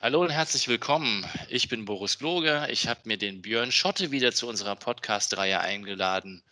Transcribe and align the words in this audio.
Hallo 0.00 0.22
und 0.22 0.30
herzlich 0.30 0.68
willkommen. 0.68 1.26
Ich 1.48 1.68
bin 1.68 1.84
Boris 1.84 2.18
Kloge. 2.18 2.68
Ich 2.70 2.86
habe 2.86 3.00
mir 3.02 3.18
den 3.18 3.42
Björn 3.42 3.72
Schotte 3.72 4.12
wieder 4.12 4.30
zu 4.30 4.46
unserer 4.46 4.76
Podcast-Reihe 4.76 5.58
eingeladen, 5.58 6.44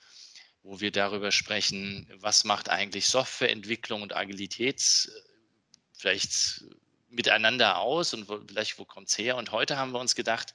wo 0.65 0.81
wir 0.81 0.91
darüber 0.91 1.31
sprechen, 1.31 2.13
was 2.17 2.43
macht 2.43 2.69
eigentlich 2.71 3.07
Softwareentwicklung 3.07 4.03
und 4.03 4.17
Agilität 4.17 4.81
äh, 4.81 5.21
vielleicht 5.93 6.65
miteinander 7.09 7.79
aus 7.79 8.15
und 8.15 8.29
wo, 8.29 8.41
vielleicht 8.49 8.81
wo 8.81 8.85
kommt 8.85 9.11
es 9.11 9.17
her. 9.17 9.37
Und 9.37 9.53
heute 9.53 9.79
haben 9.79 9.93
wir 9.93 10.01
uns 10.01 10.17
gedacht, 10.17 10.53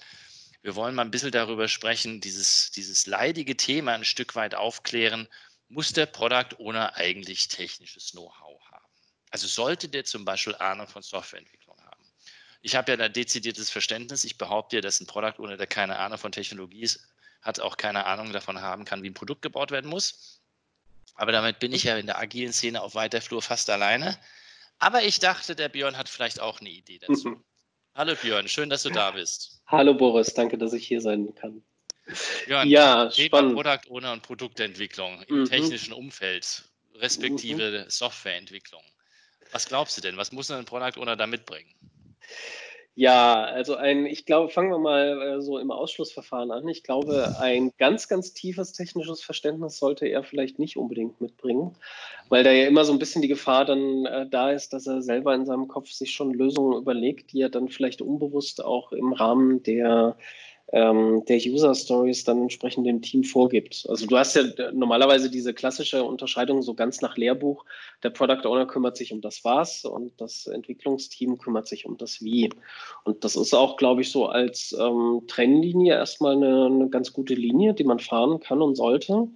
wir 0.62 0.76
wollen 0.76 0.94
mal 0.94 1.04
ein 1.04 1.12
bisschen 1.12 1.32
darüber 1.32 1.70
sprechen, 1.70 2.20
dieses, 2.20 2.71
dieses 2.71 3.08
leidige 3.08 3.55
Thema 3.55 3.94
ein 3.94 4.04
Stück 4.04 4.36
weit 4.36 4.54
aufklären. 4.54 5.30
Muss 5.70 5.94
der 5.94 6.08
Product 6.08 6.58
Owner 6.59 6.94
eigentlich 6.95 7.48
technisches 7.48 8.12
Know-how 8.12 8.62
haben? 8.70 8.86
Also 9.30 9.48
sollte 9.48 9.88
der 9.88 10.03
zum 10.03 10.26
Beispiel 10.26 10.55
Ahnung 10.55 10.88
von 10.88 11.02
Softwareentwicklung 11.03 11.61
ich 12.62 12.76
habe 12.76 12.92
ja 12.92 12.98
ein 12.98 13.14
dezidiertes 13.14 13.70
Verständnis. 13.70 14.24
Ich 14.24 14.38
behaupte 14.38 14.78
dir, 14.78 14.82
dass 14.82 15.00
ein 15.00 15.08
Product 15.08 15.40
Owner, 15.40 15.58
der 15.58 15.68
keine 15.68 15.98
Ahnung 15.98 16.18
von 16.18 16.32
Technologie 16.32 16.82
ist, 16.82 17.08
hat 17.42 17.60
auch 17.60 17.78
keine 17.78 18.06
Ahnung 18.06 18.32
davon 18.32 18.62
haben 18.62 18.86
kann, 18.86 19.02
wie 19.04 19.10
ein 19.10 19.16
Produkt 19.16 19.42
gebaut 19.42 19.72
werden 19.72 19.90
muss. 19.90 20.42
Aber 21.16 21.32
damit 21.32 21.60
bin 21.60 21.74
ich 21.74 21.84
ja 21.84 21.98
in 21.98 22.06
der 22.06 22.20
agilen 22.20 22.54
Szene 22.54 22.82
auf 22.82 22.96
weiter 22.96 23.22
Flur 23.22 23.42
fast 23.42 23.70
alleine. 23.70 24.18
Aber 24.78 25.04
ich 25.04 25.20
dachte, 25.20 25.56
der 25.56 25.70
Björn 25.70 25.98
hat 25.98 26.10
vielleicht 26.10 26.40
auch 26.40 26.62
eine 26.62 26.70
Idee 26.70 27.00
dazu. 27.00 27.44
Hallo 27.96 28.16
Björn, 28.16 28.48
schön, 28.48 28.70
dass 28.70 28.84
du 28.84 28.90
da 28.90 29.12
bist. 29.12 29.62
Hallo 29.68 29.94
Boris, 29.94 30.34
danke, 30.34 30.58
dass 30.58 30.72
ich 30.73 30.88
hier 30.88 31.02
sein 31.02 31.34
kann. 31.36 31.62
Björn, 32.46 32.68
ja, 32.70 33.12
spannend. 33.12 33.56
Product 33.56 33.90
Owner 33.90 34.14
und 34.14 34.23
Produktentwicklung 34.23 35.22
im 35.23 35.42
mhm. 35.42 35.46
technischen 35.46 35.94
Umfeld, 35.94 36.64
respektive 36.96 37.84
mhm. 37.84 37.90
Softwareentwicklung. 37.90 38.84
Was 39.52 39.68
glaubst 39.68 39.98
du 39.98 40.02
denn? 40.02 40.16
Was 40.16 40.31
muss 40.31 40.50
ein 40.50 40.66
Product 40.66 41.00
Owner 41.00 41.18
da 41.18 41.28
mitbringen? 41.28 41.73
Ja, 42.94 43.45
also 43.45 43.75
ein, 43.75 44.05
ich 44.05 44.25
glaube, 44.25 44.50
fangen 44.50 44.69
wir 44.69 44.77
mal 44.77 45.22
äh, 45.22 45.41
so 45.41 45.58
im 45.59 45.72
Ausschlussverfahren 45.72 46.52
an. 46.52 46.67
Ich 46.67 46.83
glaube, 46.83 47.38
ein 47.39 47.72
ganz, 47.78 48.09
ganz 48.09 48.33
tiefes 48.33 48.73
technisches 48.73 49.23
Verständnis 49.23 49.78
sollte 49.80 50.08
er 50.08 50.23
vielleicht 50.23 50.59
nicht 50.59 50.75
unbedingt 50.75 51.22
mitbringen, 51.22 51.78
weil 52.28 52.44
da 52.44 52.52
ja 52.52 52.67
immer 52.67 52.83
so 52.83 52.91
ein 52.91 53.00
bisschen 53.00 53.22
die 53.22 53.30
Gefahr 53.30 53.63
dann 53.63 54.05
äh, 54.05 54.28
da 54.30 54.52
ist, 54.52 54.73
dass 54.73 54.88
er 54.88 55.02
selber 55.02 55.33
in 55.33 55.45
seinem 55.45 55.69
Kopf 55.69 55.89
sich 55.89 56.11
schon 56.11 56.33
Lösungen 56.33 56.78
überlegt, 56.78 57.31
die 57.31 57.41
er 57.41 57.50
dann 57.50 57.69
vielleicht 57.69 58.02
unbewusst 58.02 58.61
auch 58.61 58.91
im 58.91 59.13
Rahmen 59.13 59.63
der 59.63 60.17
ähm, 60.72 61.23
der 61.27 61.38
User 61.38 61.75
Stories 61.75 62.23
dann 62.23 62.41
entsprechend 62.41 62.88
dem 62.88 63.02
Team 63.02 63.23
vorgibt. 63.23 63.86
Also 63.89 64.05
du 64.05 64.17
hast 64.17 64.36
ja 64.36 64.44
normalerweise 64.72 65.30
diese 65.30 65.53
klassische 65.53 66.03
Unterscheidung 66.03 66.61
so 66.61 66.73
ganz 66.73 67.02
nach 67.02 67.17
Lehrbuch. 67.17 67.66
Der 68.03 68.09
Product 68.09 68.45
Owner 68.45 68.66
kümmert 68.66 68.97
sich 68.97 69.11
um 69.11 69.22
das 69.22 69.44
Was 69.44 69.83
und 69.83 70.19
das 70.19 70.47
Entwicklungsteam 70.47 71.38
kümmert 71.38 71.67
sich 71.67 71.86
um 71.86 71.97
das 71.97 72.22
Wie. 72.22 72.50
Und 73.03 73.23
das 73.23 73.36
ist 73.36 73.53
auch, 73.53 73.78
glaube 73.78 74.02
ich, 74.02 74.11
so 74.11 74.28
als 74.28 74.75
ähm, 74.80 75.23
Trennlinie 75.28 75.95
erstmal 75.95 76.36
eine, 76.36 76.67
eine 76.67 76.89
ganz 76.89 77.11
gute 77.11 77.33
Linie, 77.33 77.73
die 77.73 77.83
man 77.83 78.00
fahren 78.00 78.39
kann 78.39 78.61
und 78.61 78.75
sollte. 78.75 79.28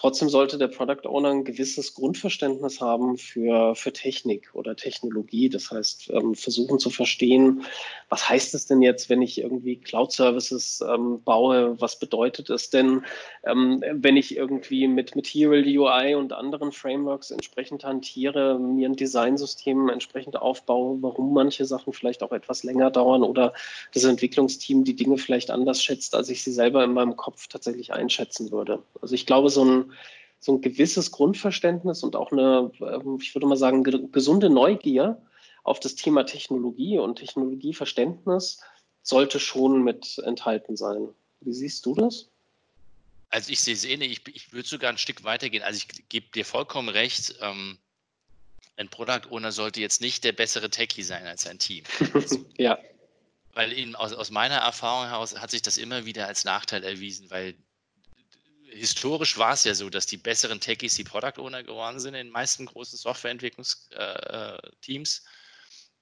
Trotzdem 0.00 0.30
sollte 0.30 0.56
der 0.56 0.68
Product 0.68 1.06
Owner 1.06 1.28
ein 1.28 1.44
gewisses 1.44 1.92
Grundverständnis 1.92 2.80
haben 2.80 3.18
für, 3.18 3.74
für 3.74 3.92
Technik 3.92 4.48
oder 4.54 4.74
Technologie. 4.74 5.50
Das 5.50 5.70
heißt, 5.70 6.10
ähm, 6.14 6.34
versuchen 6.34 6.78
zu 6.78 6.88
verstehen, 6.88 7.64
was 8.08 8.26
heißt 8.26 8.54
es 8.54 8.64
denn 8.64 8.80
jetzt, 8.80 9.10
wenn 9.10 9.20
ich 9.20 9.38
irgendwie 9.38 9.76
Cloud 9.76 10.10
Services 10.10 10.82
ähm, 10.88 11.22
baue? 11.22 11.78
Was 11.82 11.98
bedeutet 11.98 12.48
es 12.48 12.70
denn, 12.70 13.04
ähm, 13.44 13.84
wenn 13.92 14.16
ich 14.16 14.34
irgendwie 14.34 14.88
mit 14.88 15.16
Material 15.16 15.64
UI 15.66 16.14
und 16.14 16.32
anderen 16.32 16.72
Frameworks 16.72 17.30
entsprechend 17.30 17.84
hantiere, 17.84 18.58
mir 18.58 18.88
ein 18.88 18.96
Designsystem 18.96 19.90
entsprechend 19.90 20.40
aufbaue, 20.40 20.96
warum 21.02 21.34
manche 21.34 21.66
Sachen 21.66 21.92
vielleicht 21.92 22.22
auch 22.22 22.32
etwas 22.32 22.62
länger 22.64 22.90
dauern 22.90 23.22
oder 23.22 23.52
das 23.92 24.04
Entwicklungsteam 24.04 24.82
die 24.82 24.96
Dinge 24.96 25.18
vielleicht 25.18 25.50
anders 25.50 25.82
schätzt, 25.82 26.14
als 26.14 26.30
ich 26.30 26.42
sie 26.42 26.52
selber 26.52 26.82
in 26.84 26.94
meinem 26.94 27.16
Kopf 27.16 27.48
tatsächlich 27.48 27.92
einschätzen 27.92 28.50
würde. 28.50 28.82
Also 29.02 29.14
ich 29.14 29.26
glaube, 29.26 29.50
so 29.50 29.62
ein 29.62 29.89
so 30.38 30.52
ein 30.52 30.60
gewisses 30.60 31.10
Grundverständnis 31.10 32.02
und 32.02 32.16
auch 32.16 32.32
eine, 32.32 32.72
ähm, 32.80 33.18
ich 33.20 33.34
würde 33.34 33.46
mal 33.46 33.56
sagen, 33.56 33.82
gesunde 34.10 34.50
Neugier 34.50 35.20
auf 35.62 35.80
das 35.80 35.94
Thema 35.94 36.24
Technologie 36.24 36.98
und 36.98 37.16
Technologieverständnis 37.16 38.60
sollte 39.02 39.38
schon 39.38 39.84
mit 39.84 40.18
enthalten 40.24 40.76
sein. 40.76 41.08
Wie 41.40 41.52
siehst 41.52 41.84
du 41.86 41.94
das? 41.94 42.28
Also 43.28 43.52
ich 43.52 43.60
sehe 43.60 43.74
es 43.74 43.84
ähnlich, 43.84 44.12
ich, 44.26 44.34
ich 44.34 44.52
würde 44.52 44.68
sogar 44.68 44.90
ein 44.90 44.98
Stück 44.98 45.24
weitergehen. 45.24 45.62
Also 45.62 45.76
ich 45.76 46.08
gebe 46.08 46.26
dir 46.34 46.44
vollkommen 46.44 46.88
recht, 46.88 47.36
ähm, 47.40 47.78
ein 48.76 48.88
Product 48.88 49.30
Owner 49.30 49.52
sollte 49.52 49.80
jetzt 49.80 50.00
nicht 50.00 50.24
der 50.24 50.32
bessere 50.32 50.70
Techie 50.70 51.02
sein 51.02 51.26
als 51.26 51.46
ein 51.46 51.58
Team. 51.58 51.84
ja. 52.58 52.78
Weil 53.52 53.72
in, 53.72 53.94
aus, 53.94 54.14
aus 54.14 54.30
meiner 54.30 54.56
Erfahrung 54.56 55.06
heraus 55.08 55.36
hat 55.38 55.50
sich 55.50 55.60
das 55.60 55.76
immer 55.76 56.06
wieder 56.06 56.26
als 56.26 56.44
Nachteil 56.44 56.82
erwiesen, 56.82 57.30
weil 57.30 57.54
historisch 58.70 59.38
war 59.38 59.54
es 59.54 59.64
ja 59.64 59.74
so, 59.74 59.90
dass 59.90 60.06
die 60.06 60.16
besseren 60.16 60.60
Techies 60.60 60.94
die 60.94 61.04
Product 61.04 61.38
Owner 61.38 61.62
geworden 61.62 62.00
sind 62.00 62.14
in 62.14 62.26
den 62.26 62.32
meisten 62.32 62.66
großen 62.66 62.98
Softwareentwicklungsteams. 62.98 65.18
Äh, 65.18 65.20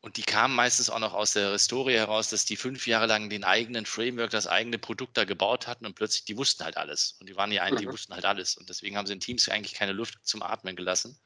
und 0.01 0.17
die 0.17 0.23
kamen 0.23 0.55
meistens 0.55 0.91
auch 0.91 1.01
noch 1.01 1.13
aus 1.13 1.33
der 1.33 1.51
Historie 1.51 1.95
heraus, 1.95 2.31
dass 2.31 2.45
die 2.45 2.57
fünf 2.57 2.87
Jahre 2.87 3.07
lang 3.07 3.31
den 3.31 3.43
eigenen 3.43 3.85
Framework, 3.85 4.31
das 4.31 4.47
eigene 4.47 4.79
Produkt 4.79 5.17
da 5.17 5.25
gebaut 5.25 5.67
hatten 5.67 5.87
und 5.87 5.95
plötzlich, 5.95 6.25
die 6.25 6.37
wussten 6.37 6.65
halt 6.65 6.77
alles. 6.77 7.17
Und 7.19 7.29
die 7.29 7.35
waren 7.35 7.51
die 7.51 7.59
einen, 7.59 7.79
die 7.79 7.87
mhm. 7.87 7.93
wussten 7.93 8.15
halt 8.15 8.25
alles. 8.25 8.57
Und 8.57 8.69
deswegen 8.69 8.97
haben 8.97 9.07
sie 9.07 9.15
in 9.15 9.21
Teams 9.21 9.49
eigentlich 9.49 9.75
keine 9.75 9.93
Luft 9.93 10.15
zum 10.23 10.43
Atmen 10.43 10.77
gelassen. 10.77 11.19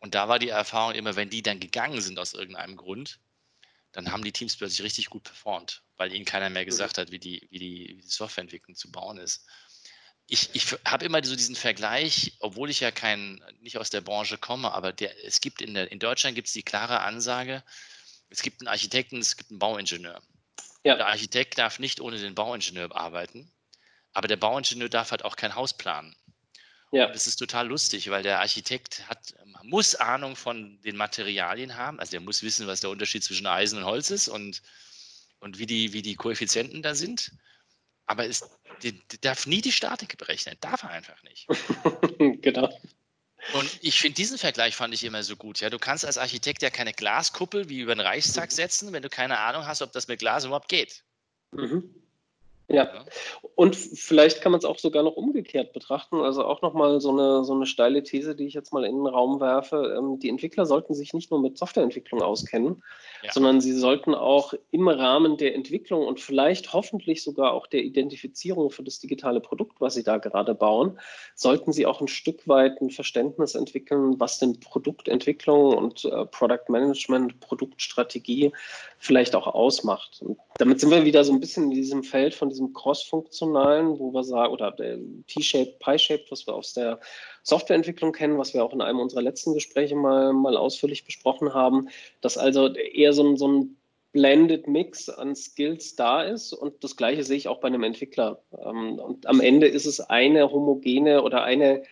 Und 0.00 0.16
da 0.16 0.28
war 0.28 0.40
die 0.40 0.48
Erfahrung 0.48 0.94
immer, 0.94 1.14
wenn 1.14 1.30
die 1.30 1.42
dann 1.42 1.60
gegangen 1.60 2.00
sind 2.00 2.18
aus 2.18 2.34
irgendeinem 2.34 2.76
Grund, 2.76 3.20
dann 3.92 4.10
haben 4.10 4.24
die 4.24 4.32
Teams 4.32 4.56
plötzlich 4.56 4.82
richtig 4.82 5.08
gut 5.08 5.24
performt, 5.24 5.82
weil 5.96 6.12
ihnen 6.12 6.24
keiner 6.24 6.50
mehr 6.50 6.64
gesagt 6.64 6.98
hat, 6.98 7.10
wie 7.10 7.18
die, 7.18 7.46
wie 7.50 7.58
die, 7.58 7.94
wie 7.96 8.02
die 8.02 8.08
Softwareentwicklung 8.08 8.76
zu 8.76 8.90
bauen 8.90 9.18
ist 9.18 9.44
ich, 10.30 10.50
ich 10.52 10.76
habe 10.84 11.06
immer 11.06 11.24
so 11.24 11.34
diesen 11.34 11.56
Vergleich, 11.56 12.34
obwohl 12.40 12.68
ich 12.68 12.80
ja 12.80 12.90
kein, 12.90 13.42
nicht 13.60 13.78
aus 13.78 13.88
der 13.88 14.02
Branche 14.02 14.36
komme, 14.36 14.72
aber 14.72 14.92
der, 14.92 15.24
es 15.24 15.40
gibt 15.40 15.62
in, 15.62 15.72
der, 15.72 15.90
in 15.90 15.98
Deutschland 15.98 16.34
gibt 16.34 16.48
es 16.48 16.52
die 16.52 16.62
klare 16.62 17.00
Ansage, 17.00 17.64
es 18.28 18.42
gibt 18.42 18.60
einen 18.60 18.68
Architekten, 18.68 19.18
es 19.18 19.38
gibt 19.38 19.50
einen 19.50 19.58
Bauingenieur. 19.58 20.22
Ja. 20.84 20.96
Der 20.96 21.08
Architekt 21.08 21.56
darf 21.56 21.78
nicht 21.78 22.00
ohne 22.00 22.18
den 22.18 22.34
Bauingenieur 22.34 22.94
arbeiten, 22.94 23.50
aber 24.12 24.28
der 24.28 24.36
Bauingenieur 24.36 24.90
darf 24.90 25.12
halt 25.12 25.24
auch 25.24 25.34
kein 25.34 25.54
Haus 25.54 25.76
planen. 25.76 26.14
Ja. 26.92 27.06
Und 27.06 27.14
das 27.14 27.26
ist 27.26 27.36
total 27.36 27.66
lustig, 27.66 28.10
weil 28.10 28.22
der 28.22 28.40
Architekt 28.40 29.08
hat, 29.08 29.34
muss 29.62 29.94
Ahnung 29.94 30.36
von 30.36 30.78
den 30.82 30.96
Materialien 30.96 31.76
haben, 31.76 32.00
also 32.00 32.16
er 32.16 32.20
muss 32.20 32.42
wissen, 32.42 32.66
was 32.66 32.80
der 32.80 32.90
Unterschied 32.90 33.24
zwischen 33.24 33.46
Eisen 33.46 33.78
und 33.78 33.86
Holz 33.86 34.10
ist 34.10 34.28
und, 34.28 34.62
und 35.40 35.58
wie, 35.58 35.66
die, 35.66 35.94
wie 35.94 36.02
die 36.02 36.16
Koeffizienten 36.16 36.82
da 36.82 36.94
sind. 36.94 37.32
Aber 38.08 38.26
es 38.26 38.42
der, 38.82 38.92
der 38.92 39.18
darf 39.20 39.46
nie 39.46 39.60
die 39.60 39.72
Statik 39.72 40.16
berechnen. 40.18 40.56
Darf 40.60 40.82
er 40.82 40.90
einfach 40.90 41.22
nicht. 41.22 41.46
genau. 42.42 42.68
Und 43.54 43.78
ich 43.82 44.00
finde 44.00 44.16
diesen 44.16 44.38
Vergleich 44.38 44.74
fand 44.74 44.94
ich 44.94 45.04
immer 45.04 45.22
so 45.22 45.36
gut. 45.36 45.60
Ja, 45.60 45.70
du 45.70 45.78
kannst 45.78 46.04
als 46.04 46.18
Architekt 46.18 46.62
ja 46.62 46.70
keine 46.70 46.92
Glaskuppel 46.92 47.68
wie 47.68 47.80
über 47.80 47.94
den 47.94 48.00
Reichstag 48.00 48.50
setzen, 48.50 48.92
wenn 48.92 49.02
du 49.02 49.08
keine 49.08 49.38
Ahnung 49.38 49.66
hast, 49.66 49.82
ob 49.82 49.92
das 49.92 50.08
mit 50.08 50.18
Glas 50.18 50.44
überhaupt 50.44 50.68
geht. 50.68 51.04
Mhm. 51.52 51.94
Ja. 52.68 52.90
Und 53.54 53.74
vielleicht 53.76 54.42
kann 54.42 54.52
man 54.52 54.58
es 54.58 54.64
auch 54.64 54.78
sogar 54.78 55.02
noch 55.02 55.16
umgekehrt 55.16 55.72
betrachten. 55.72 56.16
Also 56.20 56.44
auch 56.44 56.60
nochmal 56.60 57.00
so 57.00 57.10
eine, 57.10 57.42
so 57.42 57.54
eine 57.54 57.66
steile 57.66 58.02
These, 58.02 58.36
die 58.36 58.44
ich 58.44 58.54
jetzt 58.54 58.72
mal 58.72 58.84
in 58.84 58.96
den 58.96 59.06
Raum 59.06 59.40
werfe. 59.40 59.96
Ähm, 59.98 60.18
die 60.18 60.28
Entwickler 60.28 60.66
sollten 60.66 60.94
sich 60.94 61.14
nicht 61.14 61.30
nur 61.30 61.40
mit 61.40 61.56
Softwareentwicklung 61.56 62.20
auskennen, 62.22 62.82
ja. 63.22 63.32
sondern 63.32 63.60
sie 63.60 63.72
sollten 63.72 64.14
auch 64.14 64.52
im 64.70 64.86
Rahmen 64.86 65.38
der 65.38 65.54
Entwicklung 65.54 66.06
und 66.06 66.20
vielleicht 66.20 66.72
hoffentlich 66.74 67.24
sogar 67.24 67.52
auch 67.52 67.66
der 67.66 67.82
Identifizierung 67.82 68.70
für 68.70 68.82
das 68.82 69.00
digitale 69.00 69.40
Produkt, 69.40 69.80
was 69.80 69.94
sie 69.94 70.04
da 70.04 70.18
gerade 70.18 70.54
bauen, 70.54 71.00
sollten 71.34 71.72
sie 71.72 71.86
auch 71.86 72.02
ein 72.02 72.08
Stück 72.08 72.46
weit 72.46 72.80
ein 72.82 72.90
Verständnis 72.90 73.54
entwickeln, 73.54 74.20
was 74.20 74.38
denn 74.38 74.60
Produktentwicklung 74.60 75.74
und 75.74 76.04
äh, 76.04 76.26
Product 76.26 76.68
Management, 76.68 77.40
Produktstrategie 77.40 78.52
vielleicht 78.98 79.34
auch 79.34 79.46
ausmacht. 79.46 80.20
Und 80.20 80.38
damit 80.58 80.80
sind 80.80 80.90
wir 80.90 81.04
wieder 81.04 81.24
so 81.24 81.32
ein 81.32 81.40
bisschen 81.40 81.64
in 81.64 81.70
diesem 81.70 82.02
Feld 82.02 82.34
von 82.34 82.48
diesem 82.48 82.57
Cross-Funktionalen, 82.66 83.98
wo 83.98 84.12
wir 84.12 84.24
sagen, 84.24 84.52
oder 84.52 84.70
der 84.72 84.98
T-Shaped, 85.26 85.78
Pie-Shaped, 85.78 86.30
was 86.30 86.46
wir 86.46 86.54
aus 86.54 86.74
der 86.74 87.00
Softwareentwicklung 87.42 88.12
kennen, 88.12 88.38
was 88.38 88.54
wir 88.54 88.64
auch 88.64 88.72
in 88.72 88.80
einem 88.80 89.00
unserer 89.00 89.22
letzten 89.22 89.54
Gespräche 89.54 89.96
mal, 89.96 90.32
mal 90.32 90.56
ausführlich 90.56 91.04
besprochen 91.04 91.54
haben, 91.54 91.88
dass 92.20 92.36
also 92.36 92.68
eher 92.74 93.12
so 93.12 93.24
ein, 93.24 93.36
so 93.36 93.48
ein 93.48 93.76
Blended 94.12 94.66
Mix 94.66 95.08
an 95.08 95.36
Skills 95.36 95.94
da 95.94 96.22
ist 96.22 96.52
und 96.52 96.82
das 96.82 96.96
gleiche 96.96 97.24
sehe 97.24 97.36
ich 97.36 97.48
auch 97.48 97.60
bei 97.60 97.68
einem 97.68 97.82
Entwickler. 97.82 98.42
Ähm, 98.64 98.98
und 98.98 99.26
am 99.26 99.40
Ende 99.40 99.68
ist 99.68 99.86
es 99.86 100.00
eine 100.00 100.50
homogene 100.50 101.22
oder 101.22 101.42
eine 101.42 101.82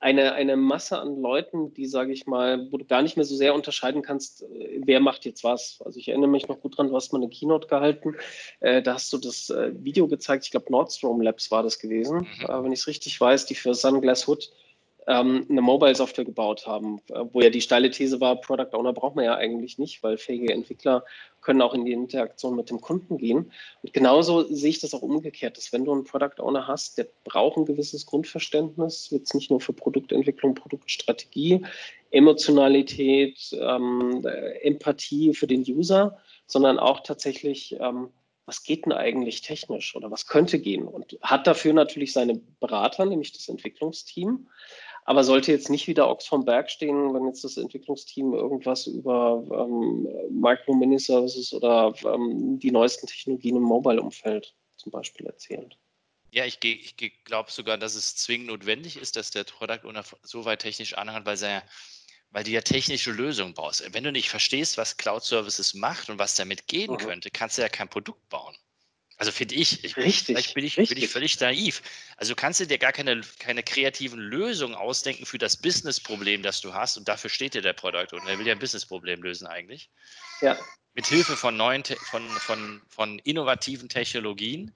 eine, 0.00 0.32
eine 0.32 0.56
Masse 0.56 0.98
an 0.98 1.20
Leuten, 1.20 1.74
die, 1.74 1.86
sage 1.86 2.12
ich 2.12 2.26
mal, 2.26 2.66
wo 2.72 2.78
du 2.78 2.86
gar 2.86 3.02
nicht 3.02 3.16
mehr 3.16 3.26
so 3.26 3.36
sehr 3.36 3.54
unterscheiden 3.54 4.00
kannst, 4.00 4.42
äh, 4.42 4.80
wer 4.82 4.98
macht 4.98 5.26
jetzt 5.26 5.44
was. 5.44 5.80
Also 5.84 5.98
ich 5.98 6.08
erinnere 6.08 6.30
mich 6.30 6.48
noch 6.48 6.60
gut 6.60 6.76
dran, 6.76 6.88
du 6.88 6.96
hast 6.96 7.12
mal 7.12 7.18
eine 7.18 7.28
Keynote 7.28 7.68
gehalten, 7.68 8.16
äh, 8.60 8.82
da 8.82 8.94
hast 8.94 9.12
du 9.12 9.18
das 9.18 9.50
äh, 9.50 9.72
Video 9.84 10.08
gezeigt, 10.08 10.44
ich 10.44 10.50
glaube 10.50 10.72
Nordstrom 10.72 11.20
Labs 11.20 11.50
war 11.50 11.62
das 11.62 11.78
gewesen, 11.78 12.18
mhm. 12.18 12.46
äh, 12.46 12.64
wenn 12.64 12.72
ich 12.72 12.80
es 12.80 12.86
richtig 12.86 13.20
weiß, 13.20 13.44
die 13.46 13.54
für 13.54 13.74
Sunglass 13.74 14.26
Hood 14.26 14.50
ähm, 15.06 15.46
eine 15.48 15.62
Mobile-Software 15.62 16.24
gebaut 16.24 16.66
haben, 16.66 17.00
äh, 17.08 17.24
wo 17.32 17.40
ja 17.40 17.50
die 17.50 17.60
steile 17.60 17.90
These 17.90 18.20
war, 18.20 18.40
Product 18.40 18.72
Owner 18.72 18.92
braucht 18.92 19.16
man 19.16 19.24
ja 19.24 19.34
eigentlich 19.34 19.78
nicht, 19.78 20.02
weil 20.02 20.18
fähige 20.18 20.52
Entwickler 20.52 21.04
können 21.40 21.62
auch 21.62 21.74
in 21.74 21.84
die 21.84 21.92
Interaktion 21.92 22.56
mit 22.56 22.70
dem 22.70 22.80
Kunden 22.80 23.16
gehen. 23.16 23.50
Und 23.82 23.92
genauso 23.92 24.42
sehe 24.42 24.70
ich 24.70 24.80
das 24.80 24.94
auch 24.94 25.02
umgekehrt, 25.02 25.56
dass 25.56 25.72
wenn 25.72 25.84
du 25.84 25.92
einen 25.92 26.04
Product 26.04 26.40
Owner 26.40 26.66
hast, 26.66 26.98
der 26.98 27.06
braucht 27.24 27.56
ein 27.56 27.64
gewisses 27.64 28.06
Grundverständnis, 28.06 29.08
jetzt 29.10 29.34
nicht 29.34 29.50
nur 29.50 29.60
für 29.60 29.72
Produktentwicklung, 29.72 30.54
Produktstrategie, 30.54 31.64
Emotionalität, 32.10 33.56
ähm, 33.58 34.26
Empathie 34.62 35.34
für 35.34 35.46
den 35.46 35.62
User, 35.62 36.18
sondern 36.46 36.78
auch 36.78 37.00
tatsächlich 37.00 37.76
ähm, 37.80 38.10
was 38.50 38.64
geht 38.64 38.84
denn 38.84 38.92
eigentlich 38.92 39.42
technisch 39.42 39.94
oder 39.94 40.10
was 40.10 40.26
könnte 40.26 40.58
gehen 40.58 40.88
und 40.88 41.16
hat 41.22 41.46
dafür 41.46 41.72
natürlich 41.72 42.12
seine 42.12 42.40
Berater, 42.58 43.06
nämlich 43.06 43.30
das 43.30 43.48
Entwicklungsteam, 43.48 44.48
aber 45.10 45.24
sollte 45.24 45.50
jetzt 45.50 45.70
nicht 45.70 45.88
wieder 45.88 46.08
Ochs 46.08 46.28
vom 46.28 46.44
Berg 46.44 46.70
stehen, 46.70 47.12
wenn 47.12 47.26
jetzt 47.26 47.42
das 47.42 47.56
Entwicklungsteam 47.56 48.32
irgendwas 48.32 48.86
über 48.86 49.42
ähm, 49.50 50.06
Micro-Mini-Services 50.30 51.52
oder 51.52 51.92
ähm, 52.04 52.60
die 52.60 52.70
neuesten 52.70 53.08
Technologien 53.08 53.56
im 53.56 53.64
Mobile-Umfeld 53.64 54.54
zum 54.76 54.92
Beispiel 54.92 55.26
erzählt. 55.26 55.76
Ja, 56.30 56.44
ich, 56.44 56.60
ich 56.62 57.24
glaube 57.24 57.50
sogar, 57.50 57.76
dass 57.76 57.96
es 57.96 58.14
zwingend 58.14 58.46
notwendig 58.46 58.98
ist, 58.98 59.16
dass 59.16 59.32
der 59.32 59.42
Product 59.42 59.84
Owner 59.84 60.04
so 60.22 60.44
weit 60.44 60.60
technisch 60.60 60.94
anhört, 60.94 61.26
weil 61.26 61.64
weil 62.30 62.44
du 62.44 62.52
ja 62.52 62.60
technische 62.60 63.10
Lösungen 63.10 63.54
baust. 63.54 63.82
Wenn 63.92 64.04
du 64.04 64.12
nicht 64.12 64.30
verstehst, 64.30 64.78
was 64.78 64.96
Cloud 64.96 65.24
Services 65.24 65.74
macht 65.74 66.08
und 66.08 66.20
was 66.20 66.36
damit 66.36 66.68
gehen 66.68 66.92
mhm. 66.92 66.98
könnte, 66.98 67.32
kannst 67.32 67.58
du 67.58 67.62
ja 67.62 67.68
kein 67.68 67.88
Produkt 67.88 68.28
bauen. 68.28 68.56
Also 69.20 69.32
finde 69.32 69.54
ich, 69.56 69.84
ich, 69.84 69.98
richtig, 69.98 70.24
vielleicht 70.24 70.54
bin 70.54 70.64
ich, 70.64 70.78
richtig. 70.78 70.96
bin 70.96 71.04
ich 71.04 71.10
völlig 71.10 71.38
naiv. 71.40 71.82
Also 72.16 72.34
kannst 72.34 72.58
du 72.58 72.66
dir 72.66 72.78
gar 72.78 72.92
keine, 72.92 73.20
keine 73.38 73.62
kreativen 73.62 74.18
Lösungen 74.18 74.74
ausdenken 74.74 75.26
für 75.26 75.36
das 75.36 75.58
Business-Problem, 75.58 76.42
das 76.42 76.62
du 76.62 76.72
hast. 76.72 76.96
Und 76.96 77.06
dafür 77.06 77.28
steht 77.28 77.52
dir 77.52 77.60
der 77.60 77.74
Product 77.74 78.06
und 78.12 78.26
er 78.26 78.38
will 78.38 78.46
ja 78.46 78.54
ein 78.54 78.58
Business-Problem 78.58 79.22
lösen 79.22 79.46
eigentlich. 79.46 79.90
Ja. 80.40 80.58
Mit 80.94 81.06
Hilfe 81.06 81.36
von 81.36 81.54
neuen, 81.54 81.84
von, 81.84 82.26
von, 82.30 82.80
von 82.88 83.18
innovativen 83.18 83.90
Technologien. 83.90 84.74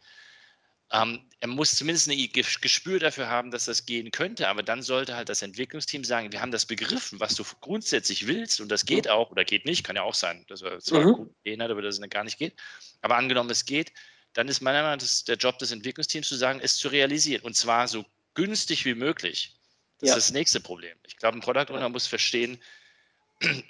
Ähm, 0.92 1.26
er 1.40 1.48
muss 1.48 1.76
zumindest 1.76 2.10
ein 2.10 2.28
Gespür 2.60 2.98
dafür 2.98 3.30
haben, 3.30 3.50
dass 3.50 3.64
das 3.64 3.86
gehen 3.86 4.10
könnte, 4.10 4.48
aber 4.48 4.62
dann 4.62 4.82
sollte 4.82 5.16
halt 5.16 5.30
das 5.30 5.40
Entwicklungsteam 5.40 6.04
sagen, 6.04 6.32
wir 6.32 6.42
haben 6.42 6.50
das 6.52 6.66
begriffen, 6.66 7.18
was 7.18 7.34
du 7.34 7.44
grundsätzlich 7.62 8.26
willst 8.26 8.60
und 8.60 8.68
das 8.68 8.84
geht 8.84 9.08
auch 9.08 9.30
oder 9.30 9.46
geht 9.46 9.64
nicht, 9.64 9.84
kann 9.84 9.96
ja 9.96 10.02
auch 10.02 10.14
sein, 10.14 10.44
dass 10.48 10.60
er 10.60 10.80
zwar 10.80 11.00
mhm. 11.00 11.12
gute 11.14 11.34
Ideen 11.44 11.62
hat, 11.62 11.70
aber 11.70 11.80
dass 11.80 11.98
es 11.98 12.10
gar 12.10 12.24
nicht 12.24 12.38
geht. 12.38 12.54
Aber 13.00 13.16
angenommen, 13.16 13.48
es 13.48 13.64
geht, 13.64 13.90
dann 14.34 14.48
ist 14.48 14.60
meiner 14.60 14.82
Meinung 14.82 14.98
nach 14.98 15.24
der 15.26 15.36
Job 15.36 15.58
des 15.58 15.72
Entwicklungsteams 15.72 16.28
zu 16.28 16.36
sagen, 16.36 16.60
es 16.62 16.76
zu 16.76 16.88
realisieren 16.88 17.42
und 17.42 17.56
zwar 17.56 17.88
so 17.88 18.04
günstig 18.34 18.84
wie 18.84 18.94
möglich. 18.94 19.54
Das 20.00 20.10
ja. 20.10 20.16
ist 20.16 20.28
das 20.28 20.34
nächste 20.34 20.60
Problem. 20.60 20.96
Ich 21.06 21.16
glaube, 21.16 21.38
ein 21.38 21.40
Product 21.40 21.72
Owner 21.72 21.88
muss 21.88 22.06
verstehen, 22.06 22.60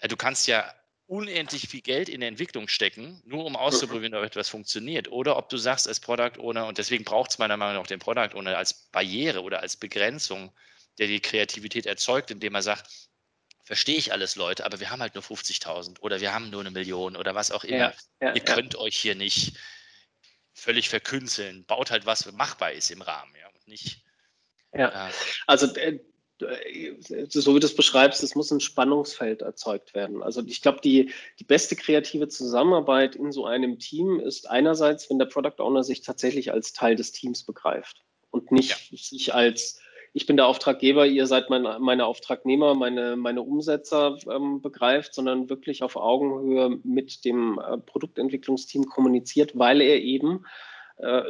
du 0.08 0.16
kannst 0.16 0.46
ja 0.46 0.74
unendlich 1.06 1.68
viel 1.68 1.82
Geld 1.82 2.08
in 2.08 2.20
der 2.20 2.30
Entwicklung 2.30 2.66
stecken, 2.66 3.22
nur 3.26 3.44
um 3.44 3.56
auszuprobieren, 3.56 4.14
ob 4.14 4.24
etwas 4.24 4.48
funktioniert. 4.48 5.10
Oder 5.12 5.36
ob 5.36 5.50
du 5.50 5.58
sagst 5.58 5.86
als 5.86 6.00
Product 6.00 6.38
Owner, 6.38 6.66
und 6.66 6.78
deswegen 6.78 7.04
braucht 7.04 7.30
es 7.30 7.38
meiner 7.38 7.58
Meinung 7.58 7.82
nach 7.82 7.86
den 7.86 7.98
Product 7.98 8.34
Owner 8.34 8.56
als 8.56 8.72
Barriere 8.72 9.42
oder 9.42 9.60
als 9.60 9.76
Begrenzung, 9.76 10.50
der 10.98 11.08
die 11.08 11.20
Kreativität 11.20 11.84
erzeugt, 11.84 12.30
indem 12.30 12.54
er 12.54 12.62
sagt, 12.62 12.90
verstehe 13.64 13.96
ich 13.96 14.12
alles, 14.12 14.36
Leute, 14.36 14.64
aber 14.64 14.80
wir 14.80 14.90
haben 14.90 15.00
halt 15.00 15.14
nur 15.14 15.24
50.000 15.24 16.00
oder 16.00 16.20
wir 16.20 16.32
haben 16.32 16.50
nur 16.50 16.60
eine 16.60 16.70
Million 16.70 17.16
oder 17.16 17.34
was 17.34 17.50
auch 17.50 17.64
immer. 17.64 17.76
Ja, 17.78 17.94
ja, 18.20 18.34
Ihr 18.34 18.42
könnt 18.42 18.76
euch 18.76 18.96
hier 18.96 19.14
nicht 19.14 19.56
völlig 20.54 20.88
verkünzeln. 20.88 21.64
Baut 21.66 21.90
halt 21.90 22.06
was 22.06 22.30
machbar 22.32 22.72
ist 22.72 22.90
im 22.90 23.02
Rahmen, 23.02 23.32
ja, 23.38 23.48
und 23.48 23.68
nicht. 23.68 24.02
Ja, 24.72 25.08
äh, 25.08 25.12
also 25.46 25.66
äh, 25.76 25.98
so 27.28 27.54
wie 27.54 27.60
du 27.60 27.66
es 27.66 27.76
beschreibst, 27.76 28.22
es 28.22 28.34
muss 28.34 28.50
ein 28.50 28.60
Spannungsfeld 28.60 29.42
erzeugt 29.42 29.94
werden. 29.94 30.22
Also 30.22 30.42
ich 30.44 30.62
glaube, 30.62 30.80
die, 30.82 31.12
die 31.38 31.44
beste 31.44 31.76
kreative 31.76 32.28
Zusammenarbeit 32.28 33.14
in 33.14 33.30
so 33.30 33.46
einem 33.46 33.78
Team 33.78 34.18
ist 34.18 34.50
einerseits, 34.50 35.08
wenn 35.08 35.18
der 35.18 35.26
Product 35.26 35.60
Owner 35.62 35.84
sich 35.84 36.02
tatsächlich 36.02 36.52
als 36.52 36.72
Teil 36.72 36.96
des 36.96 37.12
Teams 37.12 37.44
begreift 37.44 38.04
und 38.30 38.50
nicht 38.50 38.90
ja. 38.90 38.98
sich 38.98 39.34
als 39.34 39.80
ich 40.16 40.26
bin 40.26 40.36
der 40.36 40.46
Auftraggeber, 40.46 41.06
ihr 41.06 41.26
seid 41.26 41.50
mein, 41.50 41.66
meine 41.80 42.06
Auftragnehmer, 42.06 42.76
meine, 42.76 43.16
meine 43.16 43.42
Umsetzer 43.42 44.16
ähm, 44.30 44.62
begreift, 44.62 45.12
sondern 45.12 45.50
wirklich 45.50 45.82
auf 45.82 45.96
Augenhöhe 45.96 46.78
mit 46.84 47.24
dem 47.24 47.58
äh, 47.58 47.78
Produktentwicklungsteam 47.78 48.84
kommuniziert, 48.86 49.58
weil 49.58 49.80
er 49.80 50.00
eben 50.00 50.46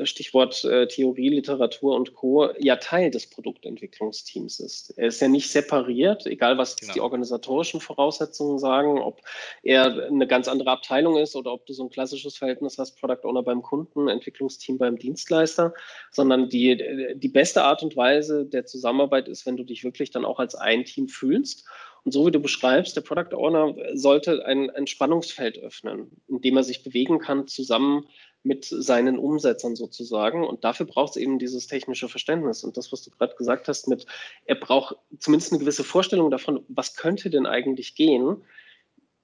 Stichwort 0.03 0.63
äh, 0.65 0.87
Theorie, 0.87 1.31
Literatur 1.31 1.97
und 1.97 2.15
Co., 2.15 2.51
ja 2.59 2.77
Teil 2.77 3.11
des 3.11 3.29
Produktentwicklungsteams 3.31 4.61
ist. 4.61 4.91
Er 4.99 5.09
ist 5.09 5.21
ja 5.21 5.29
nicht 5.29 5.51
separiert, 5.51 6.27
egal 6.27 6.59
was 6.59 6.77
genau. 6.77 6.93
die 6.93 7.01
organisatorischen 7.01 7.81
Voraussetzungen 7.81 8.59
sagen, 8.59 9.01
ob 9.01 9.23
er 9.63 10.07
eine 10.07 10.27
ganz 10.27 10.49
andere 10.49 10.71
Abteilung 10.71 11.17
ist 11.17 11.35
oder 11.35 11.53
ob 11.53 11.65
du 11.65 11.73
so 11.73 11.85
ein 11.85 11.91
klassisches 11.91 12.37
Verhältnis 12.37 12.77
hast, 12.77 13.01
Product 13.01 13.25
Owner 13.25 13.43
beim 13.43 13.63
Kunden, 13.63 14.09
Entwicklungsteam 14.09 14.77
beim 14.77 14.99
Dienstleister, 14.99 15.73
sondern 16.11 16.51
die, 16.51 17.15
die 17.17 17.29
beste 17.29 17.65
Art 17.65 17.83
und 17.83 17.97
Weise 17.97 18.45
der 18.45 18.67
Zusammenarbeit 18.67 19.29
ist, 19.29 19.47
wenn 19.47 19.57
du 19.57 19.65
dich 19.65 19.83
wirklich 19.83 20.11
dann 20.11 20.27
auch 20.27 20.41
als 20.41 20.55
ein 20.55 20.85
Team 20.85 21.09
fühlst 21.09 21.65
und 22.05 22.13
so 22.13 22.27
wie 22.27 22.31
du 22.31 22.41
beschreibst, 22.41 22.97
der 22.97 23.01
Product 23.01 23.35
Owner 23.35 23.75
sollte 23.95 24.45
ein, 24.45 24.71
ein 24.71 24.87
Spannungsfeld 24.87 25.59
öffnen, 25.59 26.11
in 26.29 26.43
dem 26.43 26.57
er 26.57 26.63
sich 26.63 26.83
bewegen 26.83 27.19
kann, 27.19 27.49
zusammen 27.49 28.07
mit 28.43 28.67
seinen 28.67 29.19
Umsetzern 29.19 29.75
sozusagen. 29.75 30.47
Und 30.47 30.65
dafür 30.65 30.85
braucht 30.85 31.13
es 31.13 31.17
eben 31.17 31.39
dieses 31.39 31.67
technische 31.67 32.11
Verständnis. 32.11 32.63
Und 32.63 32.77
das, 32.77 32.93
was 32.93 33.03
du 33.03 33.11
gerade 33.11 33.35
gesagt 33.37 33.69
hast, 33.69 33.89
mit, 33.89 34.05
er 34.45 34.57
braucht 34.57 34.97
zumindest 35.19 35.53
eine 35.53 35.61
gewisse 35.61 35.83
Vorstellung 35.83 36.31
davon, 36.31 36.63
was 36.69 36.95
könnte 36.95 37.31
denn 37.31 37.47
eigentlich 37.47 37.95
gehen, 37.95 38.45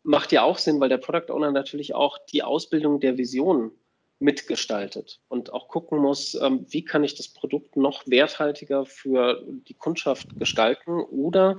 macht 0.03 0.33
ja 0.33 0.43
auch 0.43 0.57
Sinn, 0.57 0.81
weil 0.81 0.89
der 0.89 0.97
Product 0.97 1.31
Owner 1.31 1.53
natürlich 1.53 1.95
auch 1.95 2.17
die 2.33 2.43
Ausbildung 2.43 2.99
der 2.99 3.19
Vision 3.19 3.73
mitgestaltet 4.21 5.21
und 5.29 5.53
auch 5.53 5.69
gucken 5.69 5.99
muss, 5.99 6.35
ähm, 6.35 6.67
wie 6.69 6.85
kann 6.85 7.03
ich 7.03 7.15
das 7.15 7.29
Produkt 7.29 7.77
noch 7.77 8.07
werthaltiger 8.07 8.85
für 8.85 9.43
die 9.47 9.75
Kundschaft 9.75 10.39
gestalten 10.39 11.01
oder 11.01 11.57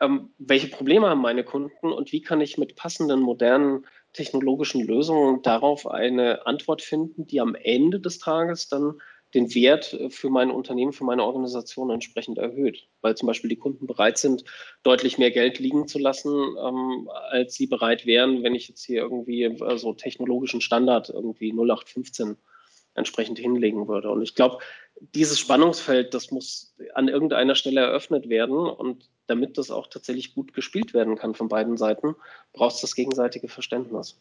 ähm, 0.00 0.32
welche 0.38 0.68
Probleme 0.68 1.08
haben 1.08 1.20
meine 1.20 1.44
Kunden 1.44 1.92
und 1.92 2.12
wie 2.12 2.22
kann 2.22 2.40
ich 2.40 2.56
mit 2.56 2.76
passenden 2.76 3.20
modernen 3.20 3.84
technologischen 4.12 4.86
Lösungen 4.86 5.42
darauf 5.42 5.88
eine 5.88 6.46
Antwort 6.46 6.82
finden, 6.82 7.26
die 7.26 7.40
am 7.40 7.56
Ende 7.56 7.98
des 7.98 8.20
Tages 8.20 8.68
dann 8.68 9.00
den 9.34 9.54
Wert 9.54 9.92
äh, 9.92 10.10
für 10.10 10.30
mein 10.30 10.50
Unternehmen, 10.50 10.92
für 10.92 11.04
meine 11.04 11.24
Organisation 11.24 11.90
entsprechend 11.90 12.38
erhöht. 12.38 12.86
Weil 13.02 13.16
zum 13.16 13.26
Beispiel 13.26 13.50
die 13.50 13.56
Kunden 13.56 13.86
bereit 13.86 14.18
sind, 14.18 14.44
deutlich 14.82 15.18
mehr 15.18 15.30
Geld 15.30 15.58
liegen 15.58 15.88
zu 15.88 15.98
lassen, 15.98 16.32
ähm, 16.32 17.08
als 17.30 17.54
sie 17.54 17.66
bereit 17.66 18.06
wären, 18.06 18.42
wenn 18.42 18.54
ich 18.54 18.68
jetzt 18.68 18.84
hier 18.84 19.02
irgendwie 19.02 19.44
äh, 19.44 19.76
so 19.76 19.92
technologischen 19.92 20.60
Standard 20.60 21.10
irgendwie 21.10 21.52
0815 21.52 22.36
entsprechend 22.94 23.38
hinlegen 23.38 23.88
würde. 23.88 24.10
Und 24.10 24.22
ich 24.22 24.34
glaube, 24.34 24.58
dieses 25.00 25.38
Spannungsfeld, 25.38 26.14
das 26.14 26.30
muss 26.30 26.76
an 26.94 27.08
irgendeiner 27.08 27.56
Stelle 27.56 27.80
eröffnet 27.80 28.28
werden. 28.28 28.56
Und 28.56 29.10
damit 29.26 29.58
das 29.58 29.70
auch 29.70 29.86
tatsächlich 29.86 30.34
gut 30.34 30.52
gespielt 30.52 30.94
werden 30.94 31.16
kann 31.16 31.34
von 31.34 31.48
beiden 31.48 31.76
Seiten, 31.76 32.14
braucht 32.52 32.76
es 32.76 32.80
das 32.80 32.94
gegenseitige 32.94 33.48
Verständnis. 33.48 34.20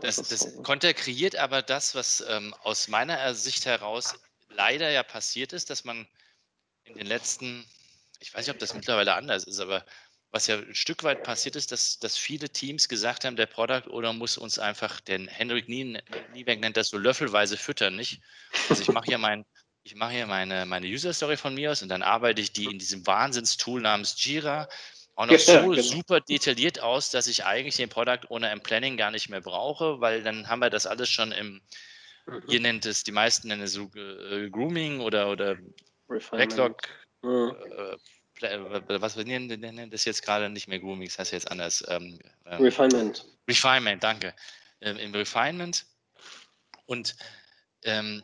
Das, 0.00 0.16
das 0.16 0.62
konterkreiert 0.62 1.36
aber 1.36 1.62
das, 1.62 1.94
was 1.94 2.24
ähm, 2.28 2.54
aus 2.62 2.88
meiner 2.88 3.34
Sicht 3.34 3.64
heraus 3.64 4.14
leider 4.48 4.90
ja 4.90 5.02
passiert 5.02 5.52
ist, 5.52 5.70
dass 5.70 5.84
man 5.84 6.06
in 6.84 6.96
den 6.96 7.06
letzten, 7.06 7.64
ich 8.20 8.34
weiß 8.34 8.46
nicht, 8.46 8.54
ob 8.54 8.58
das 8.58 8.74
mittlerweile 8.74 9.14
anders 9.14 9.44
ist, 9.44 9.60
aber 9.60 9.84
was 10.30 10.48
ja 10.48 10.56
ein 10.56 10.74
Stück 10.74 11.04
weit 11.04 11.22
passiert 11.22 11.54
ist, 11.54 11.70
dass, 11.70 12.00
dass 12.00 12.16
viele 12.16 12.50
Teams 12.50 12.88
gesagt 12.88 13.24
haben, 13.24 13.36
der 13.36 13.46
Product 13.46 13.88
Owner 13.88 14.12
muss 14.12 14.36
uns 14.36 14.58
einfach, 14.58 15.00
den 15.00 15.28
Henrik 15.28 15.68
Nieberg 15.68 16.58
nennt 16.58 16.76
das 16.76 16.88
so 16.88 16.98
löffelweise 16.98 17.56
füttern, 17.56 17.94
nicht? 17.94 18.20
Also 18.68 18.82
ich 18.82 18.88
mache 18.88 19.06
hier 19.06 19.18
mein, 19.18 19.44
ich 19.84 19.94
mache 19.94 20.12
hier 20.12 20.26
meine, 20.26 20.66
meine 20.66 20.88
User-Story 20.88 21.36
von 21.36 21.54
mir 21.54 21.70
aus 21.70 21.82
und 21.82 21.88
dann 21.88 22.02
arbeite 22.02 22.40
ich 22.40 22.52
die 22.52 22.64
in 22.64 22.80
diesem 22.80 23.06
Wahnsinnstool 23.06 23.80
namens 23.80 24.16
Jira 24.22 24.68
auch 25.16 25.26
noch 25.26 25.38
so 25.38 25.52
genau. 25.52 25.82
super 25.82 26.20
detailliert 26.20 26.80
aus, 26.80 27.10
dass 27.10 27.26
ich 27.26 27.44
eigentlich 27.44 27.76
den 27.76 27.88
Product 27.88 28.28
Owner 28.30 28.52
im 28.52 28.60
Planning 28.60 28.96
gar 28.96 29.10
nicht 29.10 29.28
mehr 29.28 29.40
brauche, 29.40 30.00
weil 30.00 30.22
dann 30.22 30.48
haben 30.48 30.60
wir 30.60 30.70
das 30.70 30.86
alles 30.86 31.08
schon 31.08 31.32
im, 31.32 31.60
mhm. 32.26 32.42
ihr 32.48 32.60
nennt 32.60 32.86
es, 32.86 33.04
die 33.04 33.12
meisten 33.12 33.48
nennen 33.48 33.62
es 33.62 33.72
so 33.72 33.90
äh, 33.94 34.50
Grooming 34.50 35.00
oder, 35.00 35.30
oder 35.30 35.56
Backlog. 36.08 36.82
Mhm. 37.22 37.54
Äh, 37.70 37.96
was 39.00 39.16
wir 39.16 39.24
nennen, 39.24 39.90
das 39.90 40.04
jetzt 40.04 40.22
gerade 40.22 40.50
nicht 40.50 40.66
mehr 40.66 40.80
Grooming, 40.80 41.06
das 41.06 41.18
heißt 41.18 41.32
jetzt 41.32 41.50
anders. 41.50 41.84
Ähm, 41.88 42.18
ähm, 42.46 42.62
Refinement. 42.62 43.24
Refinement, 43.48 44.02
danke. 44.02 44.34
Ähm, 44.80 44.96
Im 44.96 45.14
Refinement. 45.14 45.86
Und 46.86 47.14
ähm, 47.84 48.22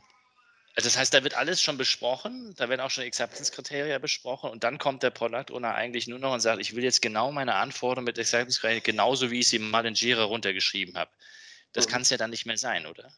das 0.74 0.96
heißt, 0.96 1.12
da 1.12 1.24
wird 1.24 1.34
alles 1.34 1.60
schon 1.60 1.76
besprochen, 1.76 2.54
da 2.56 2.68
werden 2.68 2.80
auch 2.80 2.90
schon 2.90 3.04
Acceptance-Kriterien 3.04 4.00
besprochen 4.00 4.50
und 4.50 4.62
dann 4.62 4.78
kommt 4.78 5.02
der 5.02 5.10
Product 5.10 5.52
Owner 5.52 5.74
eigentlich 5.74 6.06
nur 6.06 6.18
noch 6.18 6.32
und 6.32 6.40
sagt, 6.40 6.60
ich 6.60 6.74
will 6.76 6.84
jetzt 6.84 7.02
genau 7.02 7.32
meine 7.32 7.56
Anforderungen 7.56 8.06
mit 8.06 8.18
Acceptance-Kriterien 8.18 8.82
genauso 8.82 9.30
wie 9.30 9.40
ich 9.40 9.48
sie 9.48 9.58
mal 9.58 9.84
in 9.84 9.94
Jira 9.94 10.24
runtergeschrieben 10.24 10.96
habe. 10.96 11.10
Das 11.72 11.86
mhm. 11.86 11.90
kann 11.90 12.02
es 12.02 12.10
ja 12.10 12.16
dann 12.16 12.30
nicht 12.30 12.46
mehr 12.46 12.56
sein, 12.56 12.86
oder? 12.86 13.12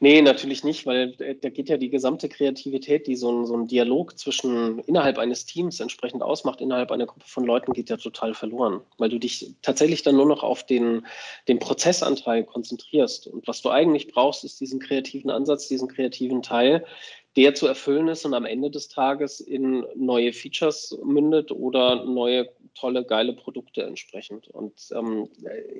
Nee, 0.00 0.20
natürlich 0.22 0.64
nicht, 0.64 0.84
weil 0.86 1.12
da 1.16 1.48
geht 1.48 1.68
ja 1.68 1.76
die 1.76 1.88
gesamte 1.88 2.28
Kreativität, 2.28 3.06
die 3.06 3.16
so 3.16 3.30
ein, 3.32 3.46
so 3.46 3.56
ein 3.56 3.66
Dialog 3.66 4.18
zwischen 4.18 4.80
innerhalb 4.80 5.18
eines 5.18 5.46
Teams 5.46 5.80
entsprechend 5.80 6.22
ausmacht, 6.22 6.60
innerhalb 6.60 6.90
einer 6.92 7.06
Gruppe 7.06 7.26
von 7.26 7.44
Leuten, 7.44 7.72
geht 7.72 7.90
ja 7.90 7.96
total 7.96 8.34
verloren, 8.34 8.80
weil 8.98 9.08
du 9.08 9.18
dich 9.18 9.54
tatsächlich 9.62 10.02
dann 10.02 10.16
nur 10.16 10.26
noch 10.26 10.42
auf 10.42 10.64
den, 10.64 11.06
den 11.48 11.58
Prozessanteil 11.58 12.44
konzentrierst. 12.44 13.26
Und 13.26 13.46
was 13.48 13.62
du 13.62 13.70
eigentlich 13.70 14.08
brauchst, 14.08 14.44
ist 14.44 14.60
diesen 14.60 14.80
kreativen 14.80 15.30
Ansatz, 15.30 15.68
diesen 15.68 15.88
kreativen 15.88 16.42
Teil, 16.42 16.84
der 17.36 17.54
zu 17.54 17.66
erfüllen 17.66 18.08
ist 18.08 18.24
und 18.24 18.34
am 18.34 18.46
Ende 18.46 18.70
des 18.70 18.88
Tages 18.88 19.40
in 19.40 19.84
neue 19.94 20.32
Features 20.32 20.98
mündet 21.04 21.52
oder 21.52 22.04
neue 22.04 22.48
tolle, 22.74 23.04
geile 23.04 23.32
Produkte 23.32 23.82
entsprechend. 23.82 24.48
Und 24.48 24.74
ähm, 24.92 25.28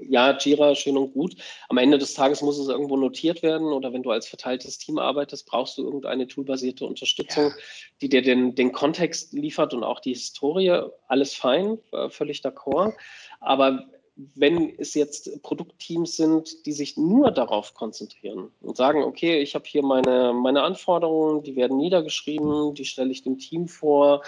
ja, 0.09 0.37
Jira, 0.37 0.75
schön 0.75 0.97
und 0.97 1.13
gut. 1.13 1.37
Am 1.69 1.79
Ende 1.79 1.99
des 1.99 2.15
Tages 2.15 2.43
muss 2.43 2.59
es 2.59 2.69
irgendwo 2.69 2.97
notiert 2.97 3.43
werden 3.43 3.69
oder 3.69 3.93
wenn 3.93 4.03
du 4.03 4.11
als 4.11 4.27
verteiltes 4.27 4.79
Team 4.79 4.99
arbeitest, 4.99 5.47
brauchst 5.47 5.79
du 5.79 5.85
irgendeine 5.85 6.27
toolbasierte 6.27 6.85
Unterstützung, 6.85 7.45
ja. 7.45 7.55
die 8.01 8.09
dir 8.09 8.23
den, 8.23 8.55
den 8.55 8.73
Kontext 8.73 9.33
liefert 9.33 9.73
und 9.75 9.85
auch 9.85 10.01
die 10.01 10.15
Historie. 10.15 10.83
Alles 11.09 11.35
fein, 11.35 11.79
äh, 11.93 12.11
völlig 12.11 12.41
d'accord. 12.41 12.95
Aber 13.41 13.87
wenn 14.17 14.75
es 14.79 14.95
jetzt 14.95 15.43
Produktteams 15.43 16.17
sind, 16.17 16.65
die 16.65 16.73
sich 16.73 16.97
nur 16.97 17.31
darauf 17.31 17.75
konzentrieren 17.75 18.51
und 18.63 18.77
sagen, 18.77 19.03
okay, 19.03 19.41
ich 19.41 19.55
habe 19.55 19.67
hier 19.67 19.83
meine, 19.83 20.33
meine 20.33 20.63
Anforderungen, 20.63 21.43
die 21.43 21.55
werden 21.55 21.77
niedergeschrieben, 21.77 22.75
die 22.75 22.87
stelle 22.87 23.11
ich 23.11 23.23
dem 23.23 23.39
Team 23.39 23.69
vor. 23.69 24.23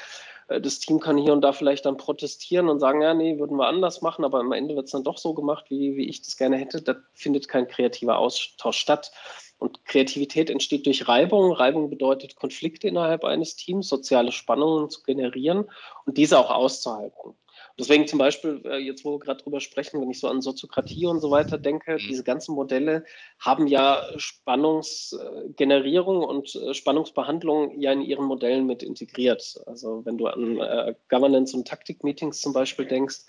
Äh, 0.49 0.61
das 0.61 0.79
Team 0.79 1.01
kann 1.01 1.17
hier 1.17 1.33
und 1.33 1.41
da 1.41 1.53
vielleicht 1.53 1.87
dann 1.87 1.97
protestieren 1.97 2.69
und 2.69 2.81
sagen, 2.81 3.01
ja, 3.01 3.15
nee, 3.15 3.39
würden 3.39 3.57
wir 3.57 3.67
anders 3.67 4.03
machen, 4.03 4.27
aber 4.27 4.41
am 4.41 4.53
Ende 4.53 4.77
wird 4.77 4.87
es 4.87 4.93
dann 4.93 5.05
doch 5.05 5.17
so 5.17 5.33
gemacht, 5.33 5.67
wie, 5.71 5.97
wie 5.97 6.09
ich 6.09 6.21
das 6.21 6.37
gerne 6.37 6.57
hätte. 6.57 6.83
Da 6.83 6.97
findet 7.15 7.49
kein 7.49 7.67
kreativer 7.67 8.19
Austausch 8.19 8.79
statt. 8.79 9.11
Und 9.59 9.85
Kreativität 9.87 10.51
entsteht 10.51 10.87
durch 10.87 11.09
Reibung. 11.09 11.51
Reibung 11.51 11.91
bedeutet, 11.91 12.37
Konflikte 12.37 12.87
innerhalb 12.89 13.25
eines 13.25 13.57
Teams, 13.57 13.89
soziale 13.89 14.31
Spannungen 14.31 14.89
zu 14.89 15.03
generieren 15.03 15.69
und 16.05 16.17
diese 16.17 16.39
auch 16.39 16.51
auszuhalten. 16.51 17.35
Deswegen 17.79 18.09
zum 18.09 18.19
Beispiel, 18.19 18.61
äh, 18.65 18.79
jetzt 18.79 19.05
wo 19.05 19.13
wir 19.13 19.21
gerade 19.21 19.41
drüber 19.43 19.61
sprechen, 19.61 20.01
wenn 20.01 20.11
ich 20.11 20.19
so 20.19 20.27
an 20.27 20.43
Soziokratie 20.43 21.07
und 21.07 21.21
so 21.21 21.31
weiter 21.31 21.59
denke, 21.59 21.93
mhm. 21.93 22.09
diese 22.09 22.25
ganzen 22.25 22.57
Modelle 22.57 23.05
haben 23.39 23.69
ja 23.69 24.03
Spannungsgenerierung 24.17 26.25
und 26.25 26.57
äh, 26.57 26.75
Spannungsbehandlung 26.75 27.81
ja 27.81 27.93
in 27.93 28.03
ihren 28.03 28.25
Modellen 28.25 28.67
mit 28.67 28.83
integriert. 28.83 29.61
Also 29.67 30.05
wenn 30.05 30.19
du 30.19 30.27
an 30.27 30.59
äh, 30.59 30.95
Governance- 31.09 31.57
und 31.57 31.69
Taktik-Meetings 31.69 32.41
zum 32.41 32.53
Beispiel 32.53 32.87
denkst, 32.87 33.21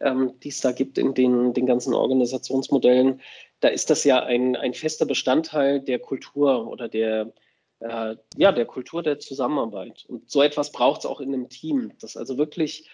ähm, 0.00 0.32
die 0.42 0.48
es 0.48 0.60
da 0.60 0.72
gibt 0.72 0.98
in 0.98 1.14
den, 1.14 1.54
den 1.54 1.66
ganzen 1.66 1.94
Organisationsmodellen, 1.94 3.20
da 3.60 3.68
ist 3.68 3.88
das 3.88 4.02
ja 4.02 4.24
ein, 4.24 4.56
ein 4.56 4.74
fester 4.74 5.06
Bestandteil 5.06 5.80
der 5.80 6.00
Kultur 6.00 6.66
oder 6.66 6.88
der, 6.88 7.32
äh, 7.78 8.16
ja, 8.36 8.50
der 8.50 8.66
Kultur 8.66 9.04
der 9.04 9.20
Zusammenarbeit. 9.20 10.04
Und 10.08 10.28
so 10.28 10.42
etwas 10.42 10.72
braucht 10.72 10.98
es 11.00 11.06
auch 11.06 11.20
in 11.20 11.32
einem 11.32 11.48
Team, 11.48 11.92
dass 12.00 12.16
also 12.16 12.36
wirklich 12.36 12.88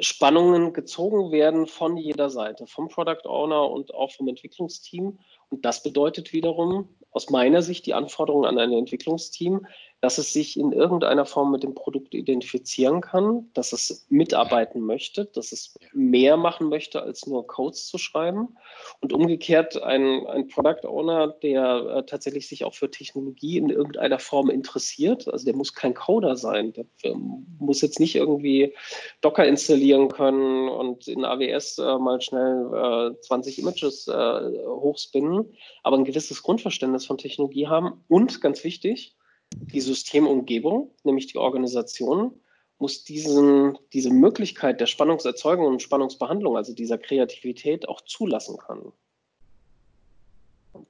Spannungen 0.00 0.72
gezogen 0.72 1.32
werden 1.32 1.66
von 1.66 1.96
jeder 1.96 2.30
Seite, 2.30 2.66
vom 2.66 2.88
Product 2.88 3.26
Owner 3.26 3.68
und 3.70 3.94
auch 3.94 4.12
vom 4.12 4.28
Entwicklungsteam. 4.28 5.18
Und 5.50 5.64
das 5.64 5.82
bedeutet 5.82 6.32
wiederum 6.32 6.88
aus 7.10 7.30
meiner 7.30 7.62
Sicht 7.62 7.86
die 7.86 7.94
Anforderung 7.94 8.44
an 8.44 8.58
ein 8.58 8.72
Entwicklungsteam, 8.72 9.66
dass 10.00 10.18
es 10.18 10.32
sich 10.32 10.58
in 10.58 10.72
irgendeiner 10.72 11.26
Form 11.26 11.50
mit 11.50 11.64
dem 11.64 11.74
Produkt 11.74 12.14
identifizieren 12.14 13.00
kann, 13.00 13.50
dass 13.54 13.72
es 13.72 14.06
mitarbeiten 14.08 14.80
möchte, 14.80 15.24
dass 15.24 15.50
es 15.50 15.76
mehr 15.92 16.36
machen 16.36 16.68
möchte, 16.68 17.02
als 17.02 17.26
nur 17.26 17.46
Codes 17.46 17.88
zu 17.88 17.98
schreiben. 17.98 18.56
Und 19.00 19.12
umgekehrt 19.12 19.82
ein, 19.82 20.24
ein 20.28 20.46
Product 20.48 20.86
Owner, 20.86 21.28
der 21.28 21.96
äh, 21.96 22.06
tatsächlich 22.06 22.46
sich 22.46 22.64
auch 22.64 22.74
für 22.74 22.90
Technologie 22.90 23.58
in 23.58 23.70
irgendeiner 23.70 24.20
Form 24.20 24.50
interessiert, 24.50 25.26
also 25.26 25.44
der 25.44 25.56
muss 25.56 25.74
kein 25.74 25.94
Coder 25.94 26.36
sein, 26.36 26.72
der 26.72 26.84
äh, 27.02 27.14
muss 27.58 27.80
jetzt 27.80 27.98
nicht 27.98 28.14
irgendwie 28.14 28.74
Docker 29.20 29.46
installieren 29.46 30.08
können 30.08 30.68
und 30.68 31.08
in 31.08 31.24
AWS 31.24 31.78
äh, 31.78 31.98
mal 31.98 32.20
schnell 32.20 33.16
20 33.22 33.58
äh, 33.58 33.60
Images 33.60 34.06
hochspinnen, 34.08 35.52
aber 35.82 35.96
ein 35.96 36.04
gewisses 36.04 36.42
Grundverständnis 36.42 37.06
von 37.06 37.18
Technologie 37.18 37.66
haben 37.66 38.04
und 38.08 38.40
ganz 38.40 38.62
wichtig, 38.62 39.16
die 39.54 39.80
Systemumgebung, 39.80 40.90
nämlich 41.04 41.26
die 41.26 41.38
Organisation, 41.38 42.40
muss 42.78 43.04
diesen, 43.04 43.76
diese 43.92 44.10
Möglichkeit 44.10 44.80
der 44.80 44.86
Spannungserzeugung 44.86 45.66
und 45.66 45.82
Spannungsbehandlung, 45.82 46.56
also 46.56 46.74
dieser 46.74 46.98
Kreativität, 46.98 47.88
auch 47.88 48.00
zulassen 48.02 48.56
können. 48.56 48.92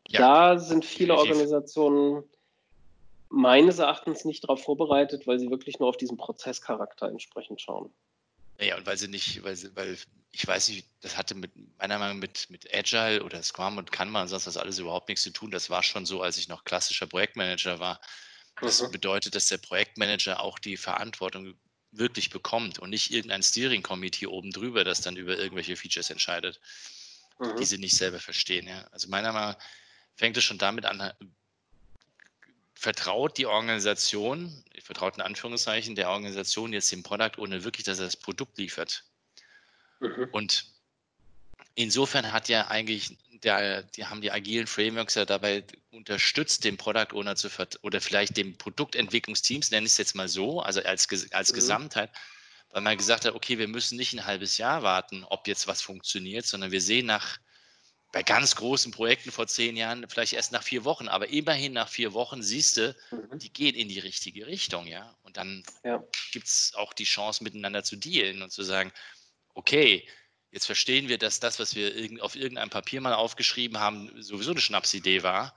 Ja, 0.09 0.55
da 0.55 0.59
sind 0.59 0.85
viele 0.85 1.17
Organisationen 1.17 2.25
meines 3.31 3.79
Erachtens 3.79 4.25
nicht 4.25 4.45
darauf 4.45 4.62
vorbereitet, 4.62 5.27
weil 5.27 5.38
sie 5.38 5.50
wirklich 5.50 5.79
nur 5.79 5.88
auf 5.88 5.97
diesen 5.97 6.17
Prozesscharakter 6.17 7.09
entsprechend 7.09 7.61
schauen. 7.61 7.91
Ja, 8.61 8.77
und 8.77 8.87
weil 8.87 8.97
sie 8.97 9.09
nicht, 9.09 9.43
weil 9.45 9.55
sie, 9.55 9.75
weil 9.77 9.97
ich 10.33 10.47
weiß 10.47 10.69
nicht, 10.69 10.88
das 11.00 11.17
hatte 11.17 11.35
mit 11.35 11.53
meiner 11.79 11.99
Meinung 11.99 12.17
nach 12.17 12.23
mit, 12.23 12.50
mit 12.50 12.75
Agile 12.75 13.23
oder 13.23 13.43
Scrum 13.43 13.79
und 13.79 13.93
Kanban 13.93 14.23
und 14.23 14.29
sonst 14.29 14.47
was 14.47 14.57
alles 14.57 14.79
überhaupt 14.79 15.09
nichts 15.09 15.23
zu 15.23 15.31
tun. 15.31 15.50
Das 15.50 15.71
war 15.71 15.83
schon 15.83 16.07
so, 16.07 16.21
als 16.23 16.38
ich 16.38 16.49
noch 16.49 16.65
klassischer 16.65 17.07
Projektmanager 17.07 17.79
war. 17.79 18.00
Das 18.61 18.83
mhm. 18.83 18.91
bedeutet, 18.91 19.35
dass 19.35 19.47
der 19.47 19.59
Projektmanager 19.59 20.41
auch 20.41 20.59
die 20.59 20.77
Verantwortung 20.77 21.55
wirklich 21.91 22.31
bekommt 22.31 22.79
und 22.79 22.91
nicht 22.91 23.11
irgendein 23.12 23.43
Steering 23.43 23.83
Committee 23.83 24.27
oben 24.27 24.50
drüber, 24.50 24.85
das 24.85 25.00
dann 25.00 25.17
über 25.17 25.38
irgendwelche 25.38 25.77
Features 25.77 26.11
entscheidet, 26.11 26.61
mhm. 27.38 27.57
die 27.57 27.65
sie 27.65 27.79
nicht 27.79 27.97
selber 27.97 28.21
verstehen. 28.21 28.67
Ja. 28.67 28.87
Also 28.91 29.09
meiner 29.09 29.33
Meinung 29.33 29.53
nach 29.53 29.59
fängt 30.17 30.37
es 30.37 30.45
schon 30.45 30.59
damit 30.59 30.85
an, 30.85 31.12
vertraut 32.75 33.38
die 33.38 33.47
Organisation, 33.47 34.65
vertraut 34.83 35.17
in 35.17 35.23
Anführungszeichen, 35.23 35.95
der 35.95 36.11
Organisation 36.11 36.73
jetzt 36.73 36.93
dem 36.93 37.03
Product 37.03 37.38
ohne 37.38 37.65
wirklich, 37.65 37.85
dass 37.85 37.99
er 37.99 38.05
das 38.05 38.17
Produkt 38.17 38.59
liefert. 38.59 39.05
Mhm. 40.00 40.29
Und 40.33 40.67
insofern 41.75 42.33
hat 42.33 42.49
ja 42.49 42.69
eigentlich 42.69 43.17
der, 43.42 43.83
die 43.83 44.07
haben 44.07 44.21
die 44.21 44.30
agilen 44.30 44.66
Frameworks 44.66 45.14
ja 45.14 45.25
dabei 45.25 45.64
unterstützt, 45.90 46.64
dem 46.64 46.76
Product 46.76 47.14
Owner 47.14 47.37
zu 47.37 47.49
oder 47.83 48.00
vielleicht 48.00 48.37
dem 48.37 48.57
Produktentwicklungsteams, 48.57 49.71
nenne 49.71 49.87
ich 49.87 49.92
es 49.92 49.99
jetzt 49.99 50.14
mal 50.14 50.28
so, 50.28 50.61
also 50.61 50.83
als, 50.83 51.09
als 51.33 51.52
mhm. 51.52 51.54
Gesamtheit, 51.54 52.11
weil 52.71 52.83
man 52.83 52.97
gesagt 52.97 53.25
hat, 53.25 53.35
okay, 53.35 53.59
wir 53.59 53.68
müssen 53.68 53.97
nicht 53.97 54.12
ein 54.12 54.26
halbes 54.26 54.59
Jahr 54.59 54.83
warten, 54.83 55.25
ob 55.25 55.49
jetzt 55.49 55.66
was 55.66 55.83
funktioniert, 55.83 56.47
sondern 56.47 56.71
wir 56.71 56.80
sehen 56.80 57.07
nach, 57.07 57.38
bei 58.11 58.23
ganz 58.23 58.57
großen 58.57 58.90
Projekten 58.90 59.30
vor 59.30 59.47
zehn 59.47 59.76
Jahren 59.76 60.09
vielleicht 60.09 60.33
erst 60.33 60.52
nach 60.52 60.62
vier 60.62 60.85
Wochen, 60.85 61.09
aber 61.09 61.28
immerhin 61.28 61.75
nach 61.75 61.88
vier 61.88 62.14
Wochen 62.14 62.42
siehst 62.42 62.78
du, 62.78 62.97
mhm. 63.11 63.38
die 63.38 63.52
gehen 63.52 63.75
in 63.75 63.88
die 63.88 63.99
richtige 63.99 64.47
Richtung, 64.47 64.87
ja. 64.87 65.14
Und 65.23 65.37
dann 65.37 65.62
ja. 65.85 66.02
gibt 66.33 66.47
es 66.47 66.73
auch 66.75 66.95
die 66.95 67.04
Chance, 67.04 67.45
miteinander 67.45 67.85
zu 67.85 67.97
dealen 67.97 68.42
und 68.42 68.50
zu 68.50 68.62
sagen, 68.62 68.92
okay, 69.54 70.09
Jetzt 70.50 70.67
verstehen 70.67 71.09
wir, 71.09 71.19
dass 71.19 71.40
das, 71.40 71.59
was 71.59 71.75
wir 71.75 71.93
auf 72.23 72.35
irgendeinem 72.37 72.71
Papier 72.71 73.00
mal 73.00 73.14
aufgeschrieben 73.14 73.78
haben, 73.81 74.11
sowieso 74.21 74.52
eine 74.52 74.61
Schnapsidee 74.61 75.23
war. 75.23 75.55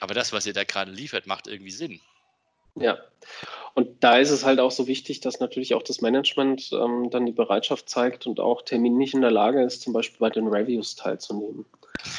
Aber 0.00 0.14
das, 0.14 0.32
was 0.32 0.46
ihr 0.46 0.52
da 0.52 0.64
gerade 0.64 0.90
liefert, 0.90 1.26
macht 1.26 1.46
irgendwie 1.46 1.70
Sinn. 1.70 2.00
Ja, 2.76 2.98
und 3.74 4.02
da 4.02 4.18
ist 4.18 4.30
es 4.30 4.44
halt 4.44 4.60
auch 4.60 4.70
so 4.70 4.86
wichtig, 4.86 5.20
dass 5.20 5.40
natürlich 5.40 5.74
auch 5.74 5.82
das 5.82 6.00
Management 6.00 6.70
ähm, 6.72 7.10
dann 7.10 7.26
die 7.26 7.32
Bereitschaft 7.32 7.88
zeigt 7.88 8.26
und 8.26 8.38
auch 8.40 8.62
terminlich 8.62 9.14
in 9.14 9.20
der 9.20 9.30
Lage 9.30 9.62
ist, 9.62 9.82
zum 9.82 9.92
Beispiel 9.92 10.18
bei 10.18 10.30
den 10.30 10.46
Reviews 10.46 10.94
teilzunehmen. 10.94 11.64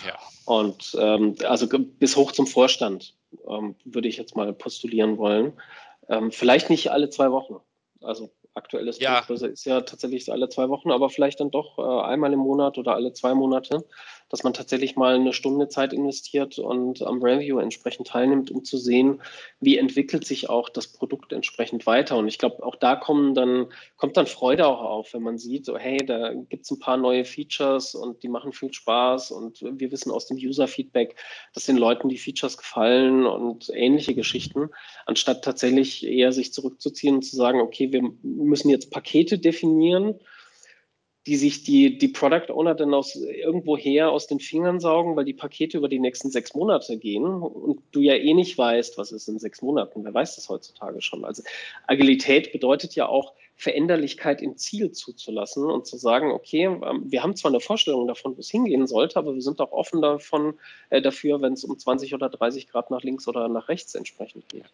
Ja. 0.05 0.17
Und 0.45 0.95
ähm, 0.99 1.35
also 1.43 1.67
bis 1.67 2.15
hoch 2.15 2.31
zum 2.31 2.47
Vorstand 2.47 3.13
ähm, 3.47 3.75
würde 3.85 4.07
ich 4.07 4.17
jetzt 4.17 4.35
mal 4.35 4.51
postulieren 4.53 5.17
wollen. 5.17 5.53
Ähm, 6.09 6.31
vielleicht 6.31 6.69
nicht 6.69 6.91
alle 6.91 7.09
zwei 7.09 7.31
Wochen. 7.31 7.57
Also 8.01 8.29
aktuelles 8.55 8.99
ja. 8.99 9.19
Buchbörse 9.19 9.47
ist 9.47 9.65
ja 9.65 9.81
tatsächlich 9.81 10.31
alle 10.31 10.49
zwei 10.49 10.69
Wochen, 10.69 10.91
aber 10.91 11.09
vielleicht 11.09 11.39
dann 11.39 11.51
doch 11.51 11.77
äh, 11.77 12.05
einmal 12.07 12.33
im 12.33 12.39
Monat 12.39 12.77
oder 12.77 12.95
alle 12.95 13.13
zwei 13.13 13.33
Monate, 13.33 13.85
dass 14.29 14.43
man 14.43 14.53
tatsächlich 14.53 14.95
mal 14.95 15.15
eine 15.15 15.33
Stunde 15.33 15.67
Zeit 15.67 15.93
investiert 15.93 16.57
und 16.57 17.01
am 17.03 17.21
Review 17.21 17.59
entsprechend 17.59 18.07
teilnimmt, 18.07 18.49
um 18.51 18.63
zu 18.63 18.77
sehen, 18.77 19.21
wie 19.59 19.77
entwickelt 19.77 20.25
sich 20.25 20.49
auch 20.49 20.69
das 20.69 20.87
Produkt 20.87 21.31
entsprechend 21.31 21.85
weiter. 21.85 22.17
Und 22.17 22.27
ich 22.27 22.39
glaube, 22.39 22.63
auch 22.63 22.75
da 22.75 22.95
kommen 22.95 23.35
dann, 23.35 23.67
kommt 23.97 24.17
dann 24.17 24.25
Freude 24.25 24.67
auch 24.67 24.81
auf, 24.81 25.13
wenn 25.13 25.21
man 25.21 25.37
sieht, 25.37 25.65
so, 25.65 25.77
hey, 25.77 25.97
da 25.97 26.33
gibt 26.33 26.65
es 26.65 26.71
ein 26.71 26.79
paar 26.79 26.97
neue 26.97 27.23
Features 27.23 27.93
und 27.93 28.23
die 28.23 28.27
machen 28.27 28.51
viel 28.51 28.73
Spaß 28.73 29.31
und 29.31 29.61
wir 29.61 29.91
wissen 29.91 30.11
aus 30.11 30.27
dem 30.27 30.37
User-Feedback, 30.37 31.15
dass 31.53 31.65
den 31.65 31.77
Leuten 31.77 32.09
die 32.09 32.17
Features 32.17 32.57
gefallen 32.57 33.25
und 33.25 33.69
ähnliche 33.73 34.15
Geschichten, 34.15 34.69
anstatt 35.05 35.43
tatsächlich 35.43 36.05
eher 36.05 36.31
sich 36.31 36.51
zurückzuziehen 36.51 37.15
und 37.15 37.23
zu 37.23 37.35
sagen, 37.35 37.61
okay, 37.61 37.91
wir 37.91 38.01
müssen 38.23 38.69
jetzt 38.69 38.91
Pakete 38.91 39.37
definieren 39.37 40.19
die 41.27 41.35
sich 41.37 41.63
die, 41.63 41.97
die 41.97 42.07
Product 42.07 42.51
Owner 42.51 42.75
dann 42.75 42.93
aus 42.93 43.15
irgendwoher 43.15 44.11
aus 44.11 44.27
den 44.27 44.39
Fingern 44.39 44.79
saugen, 44.79 45.15
weil 45.15 45.25
die 45.25 45.33
Pakete 45.33 45.77
über 45.77 45.89
die 45.89 45.99
nächsten 45.99 46.29
sechs 46.29 46.53
Monate 46.53 46.97
gehen 46.97 47.25
und 47.25 47.81
du 47.91 48.01
ja 48.01 48.13
eh 48.13 48.33
nicht 48.33 48.57
weißt, 48.57 48.97
was 48.97 49.11
ist 49.11 49.27
in 49.27 49.39
sechs 49.39 49.61
Monaten. 49.61 50.03
Wer 50.03 50.13
weiß 50.13 50.35
das 50.35 50.49
heutzutage 50.49 51.01
schon? 51.01 51.25
Also 51.25 51.41
Agilität 51.87 52.51
bedeutet 52.51 52.95
ja 52.95 53.07
auch 53.07 53.33
Veränderlichkeit 53.55 54.41
im 54.41 54.57
Ziel 54.57 54.91
zuzulassen 54.91 55.65
und 55.65 55.87
zu 55.87 55.97
sagen, 55.97 56.31
okay, 56.31 56.65
ähm, 56.65 57.05
wir 57.05 57.23
haben 57.23 57.35
zwar 57.35 57.51
eine 57.51 57.61
Vorstellung 57.61 58.07
davon, 58.07 58.35
wo 58.35 58.41
es 58.41 58.51
hingehen 58.51 58.85
sollte, 58.85 59.17
aber 59.17 59.33
wir 59.33 59.41
sind 59.41 59.61
auch 59.61 59.71
offen 59.71 60.01
davon, 60.01 60.55
äh, 60.89 61.01
dafür, 61.01 61.41
wenn 61.41 61.53
es 61.53 61.63
um 61.63 61.77
20 61.77 62.13
oder 62.13 62.29
30 62.29 62.67
Grad 62.67 62.91
nach 62.91 63.01
links 63.01 63.27
oder 63.27 63.47
nach 63.47 63.69
rechts 63.69 63.95
entsprechend 63.95 64.47
geht. 64.49 64.65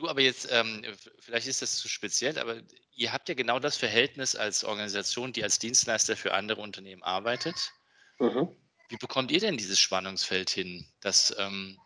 Du, 0.00 0.08
aber 0.08 0.22
jetzt, 0.22 0.48
ähm, 0.50 0.82
vielleicht 1.18 1.46
ist 1.46 1.60
das 1.60 1.76
zu 1.76 1.86
speziell, 1.86 2.38
aber 2.38 2.56
ihr 2.94 3.12
habt 3.12 3.28
ja 3.28 3.34
genau 3.34 3.58
das 3.58 3.76
Verhältnis 3.76 4.34
als 4.34 4.64
Organisation, 4.64 5.34
die 5.34 5.44
als 5.44 5.58
Dienstleister 5.58 6.16
für 6.16 6.32
andere 6.32 6.62
Unternehmen 6.62 7.02
arbeitet. 7.02 7.70
Mhm. 8.18 8.48
Wie 8.88 8.96
bekommt 8.96 9.30
ihr 9.30 9.40
denn 9.40 9.58
dieses 9.58 9.78
Spannungsfeld 9.78 10.48
hin, 10.48 10.86
dass 11.02 11.36
ähm, 11.38 11.78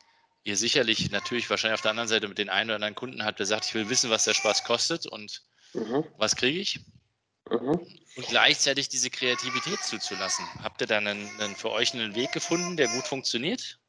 ihr 0.44 0.56
sicherlich 0.56 1.10
natürlich 1.10 1.50
wahrscheinlich 1.50 1.74
auf 1.74 1.82
der 1.82 1.90
anderen 1.90 2.08
Seite 2.08 2.28
mit 2.28 2.38
den 2.38 2.50
einen 2.50 2.70
oder 2.70 2.76
anderen 2.76 2.94
Kunden 2.94 3.24
habt, 3.24 3.40
der 3.40 3.46
sagt, 3.46 3.64
ich 3.66 3.74
will 3.74 3.88
wissen, 3.88 4.10
was 4.10 4.22
der 4.22 4.34
Spaß 4.34 4.62
kostet 4.62 5.08
und 5.08 5.42
mhm. 5.72 6.04
was 6.16 6.36
kriege 6.36 6.60
ich? 6.60 6.78
Mhm. 7.50 7.80
Und 8.14 8.28
gleichzeitig 8.28 8.88
diese 8.88 9.10
Kreativität 9.10 9.82
zuzulassen. 9.82 10.46
Habt 10.62 10.80
ihr 10.80 10.86
da 10.86 10.98
einen, 10.98 11.28
einen, 11.40 11.56
für 11.56 11.72
euch 11.72 11.94
einen 11.94 12.14
Weg 12.14 12.30
gefunden, 12.30 12.76
der 12.76 12.86
gut 12.86 13.08
funktioniert? 13.08 13.80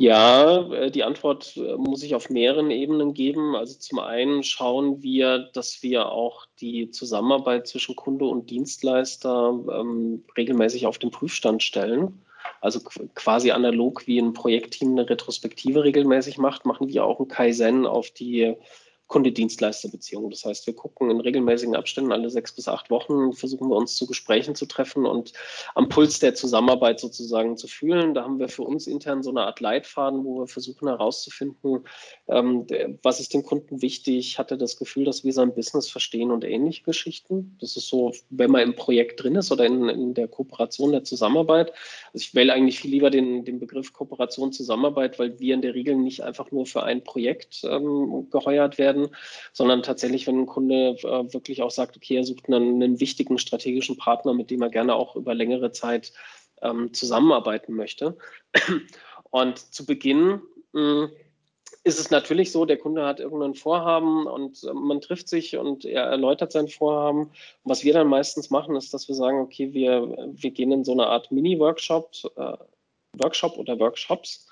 Ja, 0.00 0.62
äh, 0.72 0.90
die 0.90 1.04
Antwort 1.04 1.58
äh, 1.58 1.76
muss 1.76 2.02
ich 2.02 2.14
auf 2.14 2.30
mehreren 2.30 2.70
Ebenen 2.70 3.12
geben. 3.12 3.54
Also 3.54 3.78
zum 3.78 3.98
einen 3.98 4.42
schauen 4.42 5.02
wir, 5.02 5.50
dass 5.52 5.82
wir 5.82 6.10
auch 6.10 6.46
die 6.58 6.90
Zusammenarbeit 6.90 7.66
zwischen 7.66 7.96
Kunde 7.96 8.24
und 8.24 8.48
Dienstleister 8.48 9.60
ähm, 9.70 10.24
regelmäßig 10.38 10.86
auf 10.86 10.96
den 10.98 11.10
Prüfstand 11.10 11.62
stellen. 11.62 12.24
Also 12.62 12.80
quasi 13.14 13.50
analog 13.50 14.06
wie 14.06 14.18
ein 14.18 14.32
Projektteam 14.32 14.92
eine 14.92 15.10
Retrospektive 15.10 15.84
regelmäßig 15.84 16.38
macht, 16.38 16.64
machen 16.64 16.88
wir 16.88 17.04
auch 17.04 17.20
ein 17.20 17.28
Kaizen 17.28 17.84
auf 17.84 18.10
die 18.10 18.54
Kunde-Dienstleister-Beziehung. 19.10 20.30
Das 20.30 20.44
heißt, 20.44 20.66
wir 20.68 20.74
gucken 20.74 21.10
in 21.10 21.20
regelmäßigen 21.20 21.74
Abständen 21.74 22.12
alle 22.12 22.30
sechs 22.30 22.54
bis 22.54 22.68
acht 22.68 22.90
Wochen, 22.90 23.32
versuchen 23.32 23.68
wir 23.68 23.76
uns 23.76 23.96
zu 23.96 24.06
Gesprächen 24.06 24.54
zu 24.54 24.66
treffen 24.66 25.04
und 25.04 25.32
am 25.74 25.88
Puls 25.88 26.20
der 26.20 26.34
Zusammenarbeit 26.34 27.00
sozusagen 27.00 27.56
zu 27.56 27.66
fühlen. 27.66 28.14
Da 28.14 28.22
haben 28.22 28.38
wir 28.38 28.48
für 28.48 28.62
uns 28.62 28.86
intern 28.86 29.24
so 29.24 29.30
eine 29.30 29.42
Art 29.42 29.58
Leitfaden, 29.58 30.24
wo 30.24 30.40
wir 30.40 30.46
versuchen 30.46 30.86
herauszufinden, 30.86 31.84
ähm, 32.28 32.66
was 33.02 33.18
ist 33.18 33.34
dem 33.34 33.42
Kunden 33.42 33.82
wichtig, 33.82 34.38
hat 34.38 34.52
er 34.52 34.56
das 34.56 34.76
Gefühl, 34.76 35.04
dass 35.04 35.24
wir 35.24 35.32
sein 35.32 35.54
Business 35.54 35.90
verstehen 35.90 36.30
und 36.30 36.44
ähnliche 36.44 36.84
Geschichten. 36.84 37.56
Das 37.60 37.76
ist 37.76 37.88
so, 37.88 38.12
wenn 38.30 38.52
man 38.52 38.62
im 38.62 38.76
Projekt 38.76 39.22
drin 39.22 39.34
ist 39.34 39.50
oder 39.50 39.66
in, 39.66 39.88
in 39.88 40.14
der 40.14 40.28
Kooperation 40.28 40.92
der 40.92 41.02
Zusammenarbeit. 41.02 41.72
Also 42.12 42.22
ich 42.22 42.34
wähle 42.36 42.52
eigentlich 42.52 42.78
viel 42.78 42.92
lieber 42.92 43.10
den, 43.10 43.44
den 43.44 43.58
Begriff 43.58 43.92
Kooperation 43.92 44.52
Zusammenarbeit, 44.52 45.18
weil 45.18 45.40
wir 45.40 45.54
in 45.54 45.62
der 45.62 45.74
Regel 45.74 45.96
nicht 45.96 46.22
einfach 46.22 46.52
nur 46.52 46.66
für 46.66 46.84
ein 46.84 47.02
Projekt 47.02 47.62
ähm, 47.64 48.28
geheuert 48.30 48.78
werden, 48.78 48.99
werden, 49.00 49.16
sondern 49.52 49.82
tatsächlich, 49.82 50.26
wenn 50.26 50.40
ein 50.40 50.46
Kunde 50.46 50.96
äh, 51.02 51.32
wirklich 51.32 51.62
auch 51.62 51.70
sagt, 51.70 51.96
okay, 51.96 52.16
er 52.16 52.24
sucht 52.24 52.48
einen, 52.48 52.82
einen, 52.82 53.00
wichtigen 53.00 53.38
strategischen 53.38 53.96
Partner, 53.96 54.34
mit 54.34 54.50
dem 54.50 54.62
er 54.62 54.70
gerne 54.70 54.94
auch 54.94 55.16
über 55.16 55.34
längere 55.34 55.72
Zeit 55.72 56.12
ähm, 56.62 56.92
zusammenarbeiten 56.92 57.74
möchte. 57.74 58.16
Und 59.30 59.58
zu 59.58 59.86
Beginn 59.86 60.40
mh, 60.72 61.02
hm, 61.02 61.10
ist 61.82 61.98
es 61.98 62.10
natürlich 62.10 62.52
so, 62.52 62.66
der 62.66 62.76
Kunde 62.76 63.06
hat 63.06 63.20
irgendein 63.20 63.54
Vorhaben 63.54 64.26
und 64.26 64.62
äh, 64.64 64.72
man 64.72 65.00
trifft 65.00 65.28
sich 65.28 65.56
und 65.56 65.84
er 65.84 66.04
erläutert 66.04 66.52
sein 66.52 66.68
Vorhaben. 66.68 67.22
Und 67.22 67.30
was 67.64 67.84
wir 67.84 67.92
dann 67.92 68.08
meistens 68.08 68.50
machen, 68.50 68.76
ist, 68.76 68.92
dass 68.92 69.08
wir 69.08 69.14
sagen, 69.14 69.40
okay, 69.40 69.72
wir, 69.72 70.30
wir 70.32 70.50
gehen 70.50 70.72
in 70.72 70.84
so 70.84 70.92
eine 70.92 71.06
Art 71.06 71.32
Mini-Workshop, 71.32 72.10
äh, 72.36 72.56
Workshop 73.18 73.58
oder 73.58 73.78
Workshops 73.78 74.46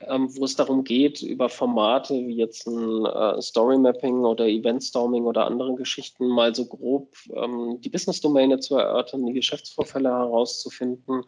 ähm, 0.00 0.28
wo 0.36 0.44
es 0.44 0.56
darum 0.56 0.84
geht, 0.84 1.22
über 1.22 1.48
Formate 1.48 2.14
wie 2.14 2.36
jetzt 2.36 2.66
ein 2.66 3.06
äh, 3.06 3.40
Story 3.40 3.78
Mapping 3.78 4.24
oder 4.24 4.46
Event 4.46 4.82
Storming 4.82 5.24
oder 5.24 5.46
andere 5.46 5.74
Geschichten 5.74 6.26
mal 6.28 6.54
so 6.54 6.66
grob 6.66 7.16
ähm, 7.34 7.80
die 7.80 7.90
Business-Domäne 7.90 8.58
zu 8.58 8.76
erörtern, 8.76 9.26
die 9.26 9.32
Geschäftsvorfälle 9.32 10.08
herauszufinden 10.08 11.22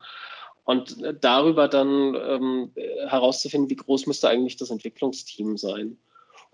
und 0.65 1.03
äh, 1.03 1.15
darüber 1.19 1.69
dann 1.69 2.15
ähm, 2.15 2.73
herauszufinden, 3.09 3.71
wie 3.71 3.77
groß 3.77 4.07
müsste 4.07 4.29
eigentlich 4.29 4.57
das 4.57 4.71
Entwicklungsteam 4.71 5.57
sein. 5.57 5.99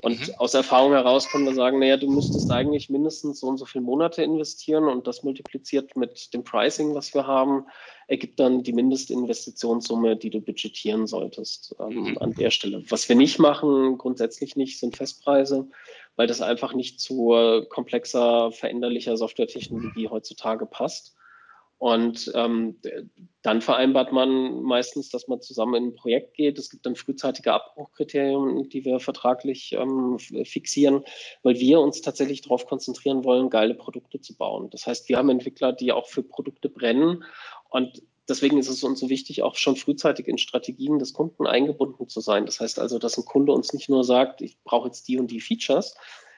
Und 0.03 0.19
mhm. 0.19 0.35
aus 0.39 0.53
Erfahrung 0.53 0.93
heraus 0.93 1.29
können 1.29 1.47
wir 1.47 1.55
sagen, 1.55 1.79
naja, 1.79 1.97
du 1.97 2.11
müsstest 2.11 2.51
eigentlich 2.51 2.91
mindestens 2.91 3.39
so 3.39 3.47
und 3.47 3.57
so 3.57 3.65
viele 3.65 3.85
Monate 3.85 4.23
investieren 4.25 4.89
und 4.89 5.07
das 5.07 5.23
multipliziert 5.23 5.97
mit 5.97 6.35
dem 6.35 6.43
Pricing, 6.43 6.93
was 6.93 7.15
wir 7.15 7.29
haben, 7.29 7.67
ergibt 8.09 8.41
dann 8.41 8.65
die 8.65 8.73
Mindestinvestitionssumme, 8.73 10.17
die 10.17 10.31
du 10.31 10.41
budgetieren 10.41 11.07
solltest 11.07 11.77
ähm, 11.79 12.11
mhm. 12.11 12.19
an 12.19 12.35
der 12.35 12.51
Stelle. 12.51 12.83
Was 12.89 13.09
wir 13.09 13.15
nicht 13.15 13.39
machen, 13.39 13.97
grundsätzlich 13.97 14.57
nicht, 14.57 14.81
sind 14.81 14.97
Festpreise, 14.97 15.69
weil 16.17 16.27
das 16.27 16.43
einfach 16.43 16.75
nicht 16.75 16.99
zu 17.01 17.65
komplexer, 17.69 18.51
veränderlicher 18.51 19.17
Softwaretechnologie 19.17 20.09
heutzutage 20.09 20.67
passt. 20.67 21.15
Und 21.83 22.31
ähm, 22.37 22.79
dann 23.43 23.61
vereinbart 23.61 24.13
man 24.13 24.63
meistens, 24.63 25.09
dass 25.09 25.27
man 25.27 25.41
zusammen 25.41 25.75
in 25.75 25.85
ein 25.89 25.95
Projekt 25.97 26.35
geht. 26.35 26.57
Es 26.57 26.71
gibt 26.71 26.87
dann 26.87 26.95
frühzeitige 26.95 27.53
Abbruchkriterien, 27.53 28.69
die 28.69 28.85
wir 28.85 29.01
vertraglich 29.01 29.73
ähm, 29.73 30.17
fixieren, 30.45 31.03
weil 31.43 31.59
wir 31.59 31.81
uns 31.81 32.01
tatsächlich 32.01 32.43
darauf 32.43 32.67
konzentrieren 32.67 33.25
wollen, 33.25 33.51
geile 33.51 33.75
Produkte 33.75 34.21
zu 34.21 34.37
bauen. 34.37 34.71
Das 34.71 34.87
heißt, 34.87 35.09
wir 35.09 35.17
haben 35.17 35.29
Entwickler, 35.29 35.73
die 35.73 35.91
auch 35.91 36.07
für 36.07 36.23
Produkte 36.23 36.69
brennen. 36.69 37.25
Und 37.69 38.01
deswegen 38.29 38.59
ist 38.59 38.69
es 38.69 38.85
uns 38.85 39.01
so 39.01 39.09
wichtig, 39.09 39.43
auch 39.43 39.57
schon 39.57 39.75
frühzeitig 39.75 40.29
in 40.29 40.39
Strategien 40.39 41.01
des 41.01 41.13
Kunden 41.13 41.49
eingebunden 41.49 42.09
zu 42.09 42.21
sein. 42.21 42.47
Das 42.47 42.61
heißt 42.61 42.79
also, 42.79 43.01
dass 43.01 43.19
ein 43.19 43.25
Kunde 43.25 43.51
uns 43.51 43.73
nicht 43.73 43.89
nur 43.89 44.05
sagt, 44.05 44.41
ich 44.41 44.57
brauche 44.63 44.87
jetzt 44.87 45.09
die 45.09 45.19
und 45.19 45.33
die 45.33 45.41
Features, 45.41 45.97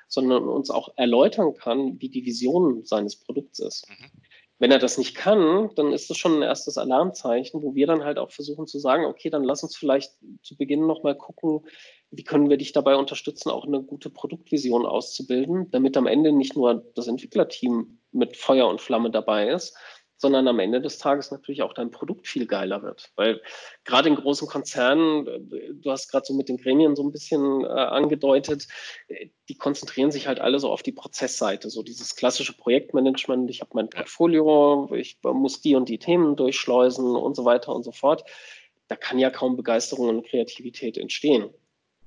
sondern 0.08 0.48
uns 0.48 0.70
auch 0.70 0.88
erläutern 0.96 1.52
kann, 1.52 2.00
wie 2.00 2.08
die 2.08 2.24
Vision 2.24 2.82
seines 2.86 3.16
Produkts 3.16 3.58
ist. 3.58 3.86
Mhm. 3.90 4.10
Wenn 4.58 4.70
er 4.70 4.78
das 4.78 4.98
nicht 4.98 5.16
kann, 5.16 5.70
dann 5.74 5.92
ist 5.92 6.08
das 6.10 6.16
schon 6.16 6.36
ein 6.36 6.42
erstes 6.42 6.78
Alarmzeichen, 6.78 7.62
wo 7.62 7.74
wir 7.74 7.86
dann 7.86 8.04
halt 8.04 8.18
auch 8.18 8.30
versuchen 8.30 8.66
zu 8.66 8.78
sagen, 8.78 9.04
okay, 9.04 9.28
dann 9.28 9.42
lass 9.42 9.64
uns 9.64 9.76
vielleicht 9.76 10.12
zu 10.42 10.56
Beginn 10.56 10.86
nochmal 10.86 11.16
gucken, 11.16 11.66
wie 12.10 12.22
können 12.22 12.48
wir 12.48 12.56
dich 12.56 12.72
dabei 12.72 12.94
unterstützen, 12.94 13.50
auch 13.50 13.66
eine 13.66 13.82
gute 13.82 14.10
Produktvision 14.10 14.86
auszubilden, 14.86 15.70
damit 15.72 15.96
am 15.96 16.06
Ende 16.06 16.32
nicht 16.32 16.56
nur 16.56 16.84
das 16.94 17.08
Entwicklerteam 17.08 17.98
mit 18.12 18.36
Feuer 18.36 18.68
und 18.68 18.80
Flamme 18.80 19.10
dabei 19.10 19.48
ist, 19.48 19.76
sondern 20.16 20.48
am 20.48 20.58
Ende 20.58 20.80
des 20.80 20.98
Tages 20.98 21.30
natürlich 21.30 21.62
auch 21.62 21.74
dein 21.74 21.90
Produkt 21.90 22.26
viel 22.26 22.46
geiler 22.46 22.82
wird. 22.82 23.10
Weil 23.16 23.40
gerade 23.84 24.08
in 24.08 24.14
großen 24.14 24.48
Konzernen, 24.48 25.24
du 25.24 25.90
hast 25.90 26.10
gerade 26.10 26.24
so 26.26 26.34
mit 26.34 26.48
den 26.48 26.56
Gremien 26.56 26.96
so 26.96 27.02
ein 27.02 27.12
bisschen 27.12 27.64
äh, 27.64 27.66
angedeutet, 27.66 28.68
die 29.48 29.56
konzentrieren 29.56 30.10
sich 30.10 30.26
halt 30.26 30.40
alle 30.40 30.58
so 30.58 30.70
auf 30.70 30.82
die 30.82 30.92
Prozessseite, 30.92 31.70
so 31.70 31.82
dieses 31.82 32.16
klassische 32.16 32.56
Projektmanagement, 32.56 33.50
ich 33.50 33.60
habe 33.60 33.70
mein 33.74 33.90
Portfolio, 33.90 34.90
ich 34.94 35.18
muss 35.22 35.60
die 35.60 35.74
und 35.74 35.88
die 35.88 35.98
Themen 35.98 36.36
durchschleusen 36.36 37.16
und 37.16 37.36
so 37.36 37.44
weiter 37.44 37.74
und 37.74 37.82
so 37.82 37.92
fort. 37.92 38.24
Da 38.88 38.96
kann 38.96 39.18
ja 39.18 39.30
kaum 39.30 39.56
Begeisterung 39.56 40.08
und 40.08 40.26
Kreativität 40.26 40.96
entstehen. 40.96 41.50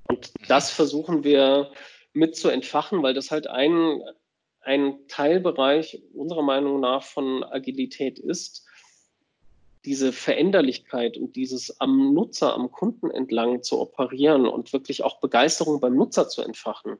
Und 0.08 0.32
das 0.48 0.70
versuchen 0.70 1.24
wir 1.24 1.70
mit 2.12 2.36
zu 2.36 2.48
entfachen, 2.48 3.02
weil 3.02 3.14
das 3.14 3.30
halt 3.30 3.46
ein, 3.46 4.02
ein 4.68 4.98
Teilbereich 5.08 6.02
unserer 6.12 6.42
Meinung 6.42 6.80
nach 6.80 7.02
von 7.02 7.42
Agilität 7.42 8.18
ist, 8.18 8.66
diese 9.86 10.12
Veränderlichkeit 10.12 11.16
und 11.16 11.36
dieses 11.36 11.80
am 11.80 12.12
Nutzer, 12.12 12.52
am 12.52 12.70
Kunden 12.70 13.10
entlang 13.10 13.62
zu 13.62 13.80
operieren 13.80 14.46
und 14.46 14.74
wirklich 14.74 15.02
auch 15.02 15.20
Begeisterung 15.20 15.80
beim 15.80 15.96
Nutzer 15.96 16.28
zu 16.28 16.42
entfachen, 16.42 16.98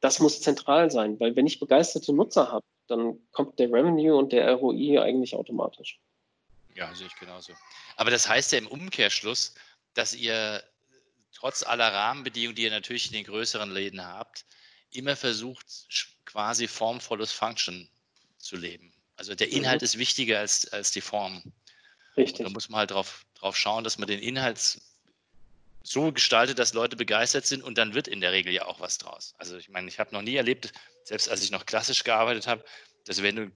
das 0.00 0.20
muss 0.20 0.42
zentral 0.42 0.90
sein, 0.90 1.18
weil 1.18 1.34
wenn 1.34 1.46
ich 1.46 1.58
begeisterte 1.58 2.12
Nutzer 2.12 2.52
habe, 2.52 2.66
dann 2.88 3.18
kommt 3.32 3.58
der 3.58 3.72
Revenue 3.72 4.14
und 4.14 4.32
der 4.32 4.52
ROI 4.52 5.00
eigentlich 5.00 5.34
automatisch. 5.34 5.98
Ja, 6.74 6.94
sehe 6.94 7.06
ich 7.06 7.16
genauso. 7.16 7.54
Aber 7.96 8.10
das 8.10 8.28
heißt 8.28 8.52
ja 8.52 8.58
im 8.58 8.66
Umkehrschluss, 8.66 9.54
dass 9.94 10.14
ihr 10.14 10.62
trotz 11.32 11.62
aller 11.62 11.90
Rahmenbedingungen, 11.90 12.54
die 12.54 12.64
ihr 12.64 12.70
natürlich 12.70 13.06
in 13.06 13.14
den 13.14 13.24
größeren 13.24 13.70
Läden 13.70 14.06
habt, 14.06 14.44
immer 14.96 15.16
versucht, 15.16 15.66
quasi 16.24 16.68
Form 16.68 17.00
follows 17.00 17.32
Function 17.32 17.88
zu 18.38 18.56
leben. 18.56 18.92
Also 19.16 19.34
der 19.34 19.50
Inhalt 19.50 19.80
mhm. 19.80 19.86
ist 19.86 19.98
wichtiger 19.98 20.40
als, 20.40 20.66
als 20.72 20.90
die 20.90 21.00
Form. 21.00 21.42
Richtig. 22.16 22.40
Und 22.40 22.44
da 22.44 22.50
muss 22.50 22.68
man 22.68 22.80
halt 22.80 22.90
drauf, 22.90 23.24
drauf 23.34 23.56
schauen, 23.56 23.84
dass 23.84 23.98
man 23.98 24.08
den 24.08 24.20
Inhalt 24.20 24.78
so 25.82 26.12
gestaltet, 26.12 26.58
dass 26.58 26.74
Leute 26.74 26.96
begeistert 26.96 27.46
sind 27.46 27.62
und 27.62 27.78
dann 27.78 27.94
wird 27.94 28.08
in 28.08 28.20
der 28.20 28.32
Regel 28.32 28.52
ja 28.52 28.66
auch 28.66 28.80
was 28.80 28.98
draus. 28.98 29.34
Also 29.38 29.56
ich 29.56 29.68
meine, 29.68 29.88
ich 29.88 29.98
habe 29.98 30.14
noch 30.14 30.22
nie 30.22 30.34
erlebt, 30.34 30.72
selbst 31.04 31.28
als 31.28 31.42
ich 31.42 31.50
noch 31.50 31.64
klassisch 31.64 32.02
gearbeitet 32.02 32.46
habe, 32.46 32.64
dass 33.04 33.22
wenn 33.22 33.36
du 33.36 33.52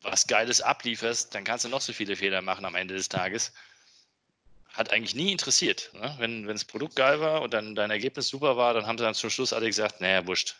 was 0.00 0.26
Geiles 0.26 0.60
ablieferst, 0.60 1.34
dann 1.34 1.44
kannst 1.44 1.64
du 1.64 1.68
noch 1.68 1.80
so 1.80 1.92
viele 1.92 2.16
Fehler 2.16 2.42
machen 2.42 2.64
am 2.64 2.74
Ende 2.74 2.94
des 2.94 3.08
Tages. 3.08 3.52
Hat 4.68 4.90
eigentlich 4.90 5.14
nie 5.14 5.30
interessiert. 5.30 5.90
Ne? 5.94 6.14
Wenn, 6.18 6.46
wenn 6.46 6.54
das 6.54 6.64
Produkt 6.64 6.96
geil 6.96 7.20
war 7.20 7.42
und 7.42 7.54
dann 7.54 7.74
dein 7.74 7.90
Ergebnis 7.90 8.28
super 8.28 8.56
war, 8.56 8.74
dann 8.74 8.86
haben 8.86 8.98
sie 8.98 9.04
dann 9.04 9.14
zum 9.14 9.30
Schluss 9.30 9.52
alle 9.52 9.66
gesagt, 9.66 10.00
naja, 10.00 10.26
wurscht, 10.26 10.56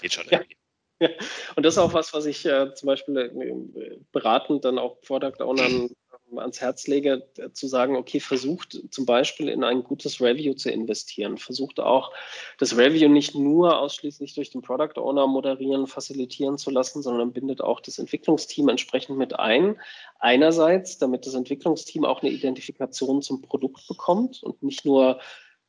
geht 0.00 0.12
schon 0.12 0.26
irgendwie. 0.28 0.54
Ja. 0.54 0.56
Ja, 0.98 1.10
und 1.56 1.66
das 1.66 1.74
ist 1.74 1.78
auch 1.78 1.92
was, 1.92 2.14
was 2.14 2.24
ich 2.24 2.46
äh, 2.46 2.72
zum 2.72 2.86
Beispiel 2.86 3.18
äh, 3.18 3.98
beratend 4.12 4.64
dann 4.64 4.78
auch 4.78 4.98
Product 5.02 5.40
Ownern 5.40 5.90
ans 6.34 6.60
Herz 6.60 6.86
lege, 6.86 7.28
zu 7.52 7.68
sagen, 7.68 7.96
okay, 7.96 8.20
versucht 8.20 8.80
zum 8.90 9.06
Beispiel 9.06 9.48
in 9.48 9.62
ein 9.62 9.84
gutes 9.84 10.20
Review 10.20 10.54
zu 10.54 10.70
investieren. 10.70 11.38
Versucht 11.38 11.78
auch, 11.78 12.12
das 12.58 12.76
Review 12.76 13.08
nicht 13.08 13.34
nur 13.34 13.78
ausschließlich 13.78 14.34
durch 14.34 14.50
den 14.50 14.62
Product 14.62 14.98
Owner 15.00 15.26
moderieren, 15.26 15.86
facilitieren 15.86 16.58
zu 16.58 16.70
lassen, 16.70 17.02
sondern 17.02 17.32
bindet 17.32 17.60
auch 17.60 17.80
das 17.80 17.98
Entwicklungsteam 17.98 18.68
entsprechend 18.68 19.18
mit 19.18 19.38
ein. 19.38 19.78
Einerseits, 20.18 20.98
damit 20.98 21.26
das 21.26 21.34
Entwicklungsteam 21.34 22.04
auch 22.04 22.22
eine 22.22 22.32
Identifikation 22.32 23.22
zum 23.22 23.42
Produkt 23.42 23.86
bekommt 23.86 24.42
und 24.42 24.62
nicht 24.62 24.84
nur 24.84 25.20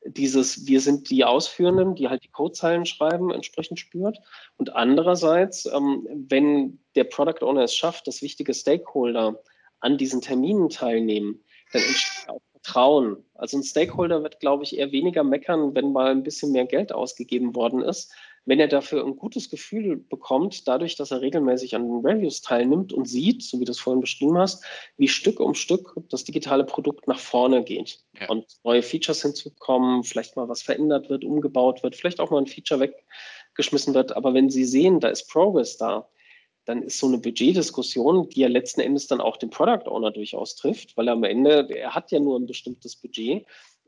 dieses, 0.07 0.67
wir 0.67 0.81
sind 0.81 1.09
die 1.09 1.23
Ausführenden, 1.23 1.95
die 1.95 2.09
halt 2.09 2.23
die 2.23 2.29
Codezeilen 2.29 2.85
schreiben, 2.85 3.31
entsprechend 3.31 3.79
spürt. 3.79 4.19
Und 4.57 4.75
andererseits, 4.75 5.65
ähm, 5.65 6.07
wenn 6.11 6.79
der 6.95 7.05
Product 7.05 7.45
Owner 7.45 7.63
es 7.63 7.75
schafft, 7.75 8.07
dass 8.07 8.21
wichtige 8.21 8.53
Stakeholder 8.53 9.41
an 9.79 9.97
diesen 9.97 10.21
Terminen 10.21 10.69
teilnehmen, 10.69 11.43
dann 11.71 11.81
entsteht 11.81 12.29
auch 12.29 12.41
Vertrauen. 12.67 13.23
Also 13.35 13.57
ein 13.57 13.63
Stakeholder 13.63 14.23
wird, 14.23 14.39
glaube 14.39 14.63
ich, 14.63 14.77
eher 14.77 14.91
weniger 14.91 15.23
meckern, 15.23 15.73
wenn 15.75 15.93
mal 15.93 16.11
ein 16.11 16.23
bisschen 16.23 16.51
mehr 16.51 16.65
Geld 16.65 16.91
ausgegeben 16.91 17.55
worden 17.55 17.81
ist, 17.81 18.11
wenn 18.47 18.61
er 18.61 18.69
dafür 18.69 19.05
ein 19.05 19.17
gutes 19.17 19.49
Gefühl 19.49 19.97
bekommt, 19.97 20.69
dadurch, 20.69 20.95
dass 20.95 21.11
er 21.11 21.19
regelmäßig 21.19 21.75
an 21.75 21.83
den 21.83 22.05
Reviews 22.05 22.41
teilnimmt 22.41 22.93
und 22.93 23.05
sieht, 23.05 23.43
so 23.43 23.59
wie 23.59 23.65
du 23.65 23.71
es 23.71 23.79
vorhin 23.79 23.99
beschrieben 23.99 24.37
hast, 24.37 24.63
wie 24.95 25.09
Stück 25.09 25.41
um 25.41 25.53
Stück 25.53 25.93
das 26.09 26.23
digitale 26.23 26.63
Produkt 26.63 27.09
nach 27.09 27.19
vorne 27.19 27.65
geht 27.65 27.99
ja. 28.19 28.29
und 28.29 28.45
neue 28.63 28.81
Features 28.81 29.21
hinzukommen, 29.21 30.03
vielleicht 30.03 30.37
mal 30.37 30.47
was 30.47 30.61
verändert 30.61 31.09
wird, 31.09 31.25
umgebaut 31.25 31.83
wird, 31.83 31.97
vielleicht 31.97 32.21
auch 32.21 32.31
mal 32.31 32.37
ein 32.37 32.47
Feature 32.47 32.79
weggeschmissen 32.79 33.93
wird. 33.93 34.15
Aber 34.15 34.33
wenn 34.33 34.49
Sie 34.49 34.63
sehen, 34.63 35.01
da 35.01 35.09
ist 35.09 35.29
Progress 35.29 35.75
da, 35.75 36.07
dann 36.63 36.83
ist 36.83 36.99
so 36.99 37.07
eine 37.07 37.17
Budgetdiskussion, 37.17 38.29
die 38.29 38.41
ja 38.41 38.47
letzten 38.47 38.79
Endes 38.79 39.07
dann 39.07 39.19
auch 39.19 39.35
den 39.35 39.49
Product 39.49 39.89
Owner 39.89 40.11
durchaus 40.11 40.55
trifft, 40.55 40.95
weil 40.95 41.09
am 41.09 41.25
Ende, 41.25 41.67
er 41.69 41.95
hat 41.95 42.11
ja 42.11 42.19
nur 42.19 42.39
ein 42.39 42.45
bestimmtes 42.45 42.95
Budget, 42.95 43.45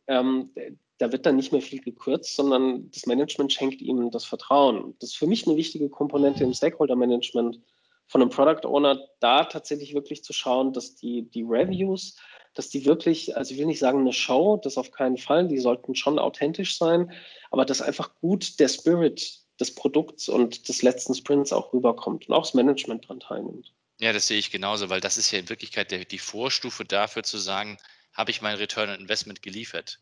ähm, 0.07 0.51
da 0.99 1.11
wird 1.11 1.25
dann 1.25 1.37
nicht 1.37 1.51
mehr 1.51 1.61
viel 1.61 1.81
gekürzt, 1.81 2.35
sondern 2.35 2.91
das 2.91 3.05
Management 3.05 3.51
schenkt 3.51 3.81
ihm 3.81 4.11
das 4.11 4.25
Vertrauen. 4.25 4.95
Das 4.99 5.11
ist 5.11 5.17
für 5.17 5.27
mich 5.27 5.47
eine 5.47 5.55
wichtige 5.55 5.89
Komponente 5.89 6.43
im 6.43 6.53
Stakeholder-Management 6.53 7.59
von 8.07 8.21
einem 8.21 8.29
Product 8.29 8.67
Owner, 8.67 8.99
da 9.19 9.45
tatsächlich 9.45 9.93
wirklich 9.93 10.23
zu 10.23 10.33
schauen, 10.33 10.73
dass 10.73 10.95
die, 10.95 11.29
die 11.29 11.43
Reviews, 11.43 12.17
dass 12.53 12.69
die 12.69 12.85
wirklich, 12.85 13.37
also 13.37 13.53
ich 13.53 13.59
will 13.59 13.67
nicht 13.67 13.79
sagen 13.79 13.99
eine 13.99 14.13
Show, 14.13 14.59
das 14.61 14.77
auf 14.77 14.91
keinen 14.91 15.17
Fall, 15.17 15.47
die 15.47 15.59
sollten 15.59 15.95
schon 15.95 16.19
authentisch 16.19 16.77
sein, 16.77 17.11
aber 17.49 17.65
dass 17.65 17.81
einfach 17.81 18.15
gut 18.15 18.59
der 18.59 18.67
Spirit 18.67 19.39
des 19.59 19.75
Produkts 19.75 20.27
und 20.27 20.67
des 20.67 20.81
letzten 20.81 21.13
Sprints 21.13 21.53
auch 21.53 21.71
rüberkommt 21.71 22.27
und 22.27 22.35
auch 22.35 22.43
das 22.43 22.53
Management 22.53 23.05
daran 23.05 23.19
teilnimmt. 23.19 23.73
Ja, 23.99 24.11
das 24.11 24.27
sehe 24.27 24.39
ich 24.39 24.51
genauso, 24.51 24.89
weil 24.89 25.01
das 25.01 25.17
ist 25.17 25.31
ja 25.31 25.39
in 25.39 25.49
Wirklichkeit 25.49 25.91
der, 25.91 26.05
die 26.05 26.19
Vorstufe 26.19 26.85
dafür 26.85 27.23
zu 27.23 27.37
sagen, 27.37 27.77
habe 28.13 28.31
ich 28.31 28.41
mein 28.41 28.55
Return 28.55 28.89
on 28.89 28.99
Investment 28.99 29.41
geliefert? 29.41 29.99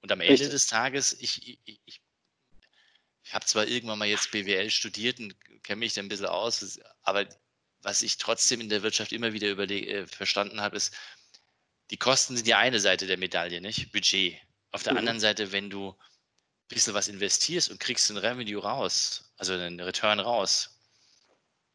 Und 0.00 0.12
am 0.12 0.20
Ende 0.20 0.34
Richtig. 0.34 0.50
des 0.50 0.66
Tages, 0.66 1.12
ich, 1.20 1.48
ich, 1.48 1.80
ich, 1.84 2.02
ich 3.22 3.34
habe 3.34 3.44
zwar 3.44 3.66
irgendwann 3.66 3.98
mal 3.98 4.08
jetzt 4.08 4.30
BWL 4.30 4.70
studiert 4.70 5.18
und 5.18 5.34
kenne 5.62 5.80
mich 5.80 5.94
da 5.94 6.00
ein 6.00 6.08
bisschen 6.08 6.26
aus, 6.26 6.78
aber 7.02 7.28
was 7.80 8.02
ich 8.02 8.16
trotzdem 8.16 8.60
in 8.60 8.68
der 8.68 8.82
Wirtschaft 8.82 9.12
immer 9.12 9.32
wieder 9.32 9.48
äh, 9.58 10.06
verstanden 10.06 10.60
habe, 10.60 10.76
ist, 10.76 10.94
die 11.90 11.96
Kosten 11.96 12.36
sind 12.36 12.46
die 12.46 12.54
eine 12.54 12.80
Seite 12.80 13.06
der 13.06 13.18
Medaille, 13.18 13.60
nicht? 13.60 13.92
Budget. 13.92 14.38
Auf 14.70 14.82
der 14.82 14.92
mhm. 14.92 14.98
anderen 15.00 15.20
Seite, 15.20 15.52
wenn 15.52 15.70
du 15.70 15.90
ein 15.90 16.68
bisschen 16.68 16.94
was 16.94 17.08
investierst 17.08 17.70
und 17.70 17.80
kriegst 17.80 18.10
ein 18.10 18.18
Revenue 18.18 18.60
raus, 18.60 19.32
also 19.36 19.54
einen 19.54 19.80
Return 19.80 20.20
raus, 20.20 20.78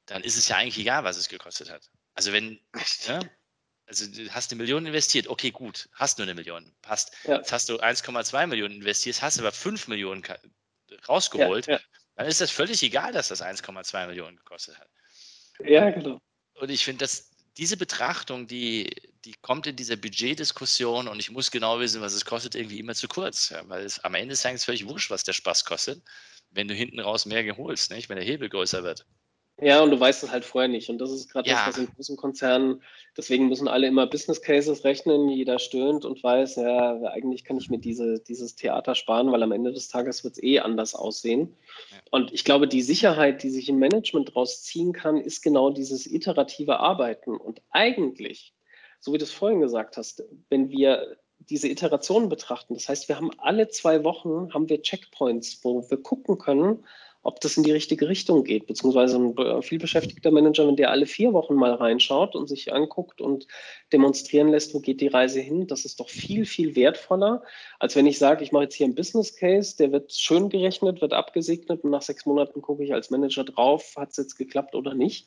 dann 0.06 0.24
ist 0.24 0.38
es 0.38 0.48
ja 0.48 0.58
eigentlich 0.58 0.78
egal, 0.78 1.04
was 1.04 1.18
es 1.18 1.30
gekostet 1.30 1.70
hat. 1.70 1.90
Also 2.14 2.32
wenn, 2.32 2.60
ja, 3.08 3.22
also 4.02 4.12
du 4.12 4.30
hast 4.34 4.52
eine 4.52 4.58
Million 4.58 4.86
investiert, 4.86 5.28
okay, 5.28 5.52
gut, 5.52 5.88
hast 5.94 6.18
nur 6.18 6.26
eine 6.26 6.34
Million, 6.34 6.72
passt. 6.82 7.14
Ja. 7.26 7.38
Jetzt 7.38 7.52
hast 7.52 7.70
du 7.70 7.80
1,2 7.80 8.48
Millionen 8.48 8.76
investiert, 8.76 9.22
hast 9.22 9.40
aber 9.40 9.52
5 9.52 9.88
Millionen 9.88 10.24
rausgeholt, 11.08 11.68
ja, 11.68 11.74
ja. 11.74 11.80
dann 12.16 12.28
ist 12.28 12.42
das 12.42 12.52
völlig 12.52 12.82
egal, 12.82 13.12
dass 13.12 13.28
das 13.28 13.42
1,2 13.42 14.08
Millionen 14.08 14.38
gekostet 14.38 14.80
hat. 14.80 14.90
Ja, 15.60 15.90
genau. 15.92 16.20
Und 16.56 16.72
ich 16.72 16.84
finde, 16.84 17.06
dass 17.06 17.30
diese 17.58 17.78
Betrachtung, 17.78 18.48
die, 18.48 18.90
die 19.26 19.36
kommt 19.42 19.68
in 19.68 19.76
dieser 19.76 19.96
Budgetdiskussion 19.96 21.08
und 21.08 21.20
ich 21.20 21.30
muss 21.30 21.52
genau 21.52 21.80
wissen, 21.80 22.02
was 22.02 22.14
es 22.14 22.26
kostet, 22.26 22.56
irgendwie 22.56 22.80
immer 22.80 22.96
zu 22.96 23.08
kurz. 23.08 23.54
Weil 23.66 23.86
es, 23.86 24.00
am 24.00 24.16
Ende 24.16 24.34
ist 24.34 24.46
eigentlich 24.46 24.64
völlig 24.64 24.88
wurscht, 24.88 25.12
was 25.12 25.24
der 25.24 25.34
Spaß 25.34 25.66
kostet, 25.66 26.02
wenn 26.50 26.68
du 26.68 26.74
hinten 26.74 27.00
raus 27.00 27.26
mehr 27.26 27.44
geholst, 27.44 27.92
nicht? 27.92 28.10
wenn 28.10 28.18
der 28.18 28.26
Hebel 28.26 28.50
größer 28.50 28.84
wird. 28.84 29.06
Ja, 29.62 29.82
und 29.82 29.92
du 29.92 30.00
weißt 30.00 30.24
es 30.24 30.32
halt 30.32 30.46
vorher 30.46 30.68
nicht. 30.68 30.90
Und 30.90 30.98
das 30.98 31.12
ist 31.12 31.32
gerade 31.32 31.48
ja. 31.48 31.66
das, 31.66 31.68
was 31.68 31.78
in 31.78 31.94
großen 31.94 32.18
Konzernen, 32.18 32.82
deswegen 33.16 33.50
müssen 33.50 33.68
alle 33.68 33.88
immer 33.88 34.08
Business 34.08 34.42
Cases 34.42 34.84
rechnen, 34.84 35.30
jeder 35.30 35.60
stöhnt 35.60 36.06
und 36.06 36.24
weiß, 36.24 36.56
ja, 36.56 37.00
eigentlich 37.04 37.44
kann 37.44 37.58
ich 37.58 37.70
mir 37.70 37.78
diese, 37.78 38.20
dieses 38.20 38.56
Theater 38.56 38.96
sparen, 38.96 39.32
weil 39.32 39.44
am 39.44 39.52
Ende 39.52 39.72
des 39.72 39.90
Tages 39.90 40.24
wird 40.24 40.34
es 40.34 40.44
eh 40.44 40.60
anders 40.60 40.96
aussehen. 40.96 41.56
Ja. 41.92 41.98
Und 42.10 42.34
ich 42.34 42.46
glaube, 42.46 42.68
die 42.68 42.82
Sicherheit, 42.82 43.44
die 43.44 43.52
sich 43.52 43.70
im 43.70 43.78
Management 43.78 44.30
daraus 44.30 44.64
ziehen 44.64 44.92
kann, 44.92 45.18
ist 45.18 45.44
genau 45.44 45.70
dieses 45.70 46.08
iterative 46.08 46.80
Arbeiten. 46.80 47.38
Und 47.38 47.62
eigentlich, 47.70 48.56
so 49.00 49.14
wie 49.14 49.20
du 49.20 49.24
es 49.24 49.32
vorhin 49.32 49.62
gesagt 49.62 49.98
hast, 49.98 50.24
wenn 50.50 50.70
wir 50.70 51.18
diese 51.50 51.68
Iterationen 51.68 52.28
betrachten, 52.28 52.74
das 52.74 52.90
heißt, 52.90 53.08
wir 53.08 53.18
haben 53.18 53.30
alle 53.38 53.68
zwei 53.68 54.04
Wochen 54.04 54.52
haben 54.54 54.68
wir 54.68 54.82
Checkpoints, 54.82 55.60
wo 55.64 55.88
wir 55.90 55.98
gucken 55.98 56.40
können, 56.40 56.86
ob 57.24 57.40
das 57.40 57.56
in 57.56 57.64
die 57.64 57.72
richtige 57.72 58.10
Richtung 58.10 58.44
geht, 58.44 58.68
beziehungsweise 58.68 59.18
ein 59.18 59.64
vielbeschäftigter 59.64 60.30
Manager, 60.30 60.68
wenn 60.68 60.76
der 60.76 60.92
alle 60.92 61.06
vier 61.06 61.34
Wochen 61.34 61.56
mal 61.56 61.74
reinschaut 61.74 62.36
und 62.36 62.48
sich 62.48 62.74
anguckt 62.74 63.22
und 63.22 63.48
demonstrieren 63.94 64.50
lässt, 64.50 64.74
wo 64.74 64.80
geht 64.80 65.00
die 65.00 65.08
Reise 65.08 65.40
hin, 65.40 65.66
das 65.68 65.86
ist 65.86 66.02
doch 66.02 66.10
viel, 66.10 66.46
viel 66.46 66.76
wertvoller, 66.76 67.42
als 67.80 67.96
wenn 67.96 68.06
ich 68.06 68.20
sage, 68.20 68.44
ich 68.44 68.52
mache 68.52 68.64
jetzt 68.64 68.76
hier 68.76 68.86
einen 68.86 68.96
Business 68.96 69.36
Case, 69.36 69.78
der 69.78 69.94
wird 69.94 70.14
schön 70.14 70.50
gerechnet, 70.50 71.02
wird 71.02 71.14
abgesegnet 71.14 71.84
und 71.84 71.92
nach 71.92 72.02
sechs 72.02 72.26
Monaten 72.26 72.62
gucke 72.62 72.84
ich 72.84 72.94
als 72.94 73.10
Manager 73.10 73.46
drauf, 73.46 73.94
hat 73.96 74.12
es 74.12 74.18
jetzt 74.18 74.36
geklappt 74.36 74.76
oder 74.76 74.94
nicht 74.94 75.26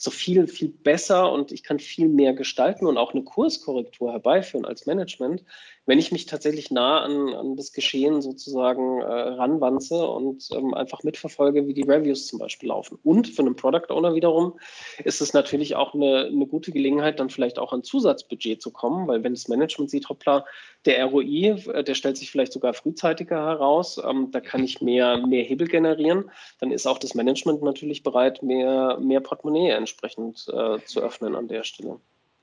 so 0.00 0.12
viel, 0.12 0.46
viel 0.46 0.68
besser 0.68 1.30
und 1.32 1.50
ich 1.50 1.64
kann 1.64 1.80
viel 1.80 2.08
mehr 2.08 2.32
gestalten 2.32 2.86
und 2.86 2.96
auch 2.96 3.12
eine 3.12 3.24
Kurskorrektur 3.24 4.12
herbeiführen 4.12 4.64
als 4.64 4.86
Management, 4.86 5.42
wenn 5.86 5.98
ich 5.98 6.12
mich 6.12 6.26
tatsächlich 6.26 6.70
nah 6.70 7.00
an, 7.00 7.34
an 7.34 7.56
das 7.56 7.72
Geschehen 7.72 8.22
sozusagen 8.22 9.00
äh, 9.00 9.04
ranwanze 9.04 10.06
und 10.06 10.46
ähm, 10.52 10.72
einfach 10.72 11.02
mitverfolge, 11.02 11.66
wie 11.66 11.74
die 11.74 11.82
Reviews 11.82 12.28
zum 12.28 12.38
Beispiel 12.38 12.68
laufen. 12.68 12.98
Und 13.02 13.26
für 13.26 13.42
einen 13.42 13.56
Product 13.56 13.90
Owner 13.90 14.14
wiederum 14.14 14.60
ist 15.02 15.20
es 15.20 15.32
natürlich 15.32 15.74
auch 15.74 15.94
eine, 15.94 16.26
eine 16.26 16.46
gute 16.46 16.70
Gelegenheit, 16.70 17.18
dann 17.18 17.30
vielleicht 17.30 17.58
auch 17.58 17.72
an 17.72 17.82
Zusatzbudget 17.82 18.62
zu 18.62 18.70
kommen, 18.70 19.08
weil 19.08 19.24
wenn 19.24 19.34
das 19.34 19.48
Management 19.48 19.90
sieht, 19.90 20.08
hoppla, 20.08 20.44
der 20.84 21.06
ROI, 21.06 21.56
äh, 21.72 21.82
der 21.82 21.94
stellt 21.94 22.18
sich 22.18 22.30
vielleicht 22.30 22.52
sogar 22.52 22.72
frühzeitiger 22.72 23.46
heraus, 23.46 24.00
ähm, 24.04 24.30
da 24.30 24.40
kann 24.40 24.62
ich 24.62 24.80
mehr, 24.80 25.26
mehr 25.26 25.42
Hebel 25.42 25.66
generieren, 25.66 26.30
dann 26.60 26.70
ist 26.70 26.86
auch 26.86 26.98
das 26.98 27.14
Management 27.14 27.62
natürlich 27.62 28.02
bereit, 28.02 28.42
mehr, 28.42 28.98
mehr 29.00 29.20
Portemonnaie 29.20 29.70
entsprechend 29.88 30.46
äh, 30.48 30.84
zu 30.84 31.00
öffnen 31.00 31.34
an 31.34 31.48
der 31.48 31.64
Stelle. 31.64 32.00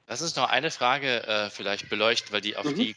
Lass 0.08 0.22
uns 0.22 0.36
noch 0.36 0.50
eine 0.50 0.72
Frage 0.72 1.24
äh, 1.24 1.50
vielleicht 1.50 1.90
beleuchten, 1.90 2.32
weil 2.32 2.42
die 2.42 2.58
auf 2.58 2.66
mhm. 2.66 2.76
die, 2.76 2.90
äh, 2.92 2.96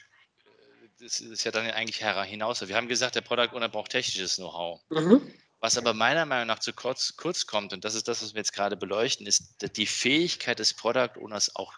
das 1.00 1.20
ist 1.20 1.44
ja 1.44 1.50
dann 1.50 1.70
eigentlich 1.70 2.04
hinaus. 2.04 2.66
Wir 2.66 2.76
haben 2.76 2.88
gesagt, 2.88 3.14
der 3.14 3.20
Product 3.20 3.54
Owner 3.54 3.68
braucht 3.68 3.92
technisches 3.92 4.36
Know-how. 4.36 4.80
Mhm. 4.90 5.32
Was 5.60 5.76
aber 5.76 5.92
meiner 5.92 6.24
Meinung 6.24 6.46
nach 6.46 6.60
zu 6.60 6.72
kurz, 6.72 7.16
kurz 7.16 7.46
kommt, 7.46 7.72
und 7.72 7.84
das 7.84 7.94
ist 7.94 8.06
das, 8.06 8.22
was 8.22 8.32
wir 8.32 8.38
jetzt 8.38 8.52
gerade 8.52 8.76
beleuchten, 8.76 9.26
ist 9.26 9.56
die 9.76 9.86
Fähigkeit 9.86 10.60
des 10.60 10.72
Product 10.72 11.18
Owners 11.20 11.56
auch 11.56 11.74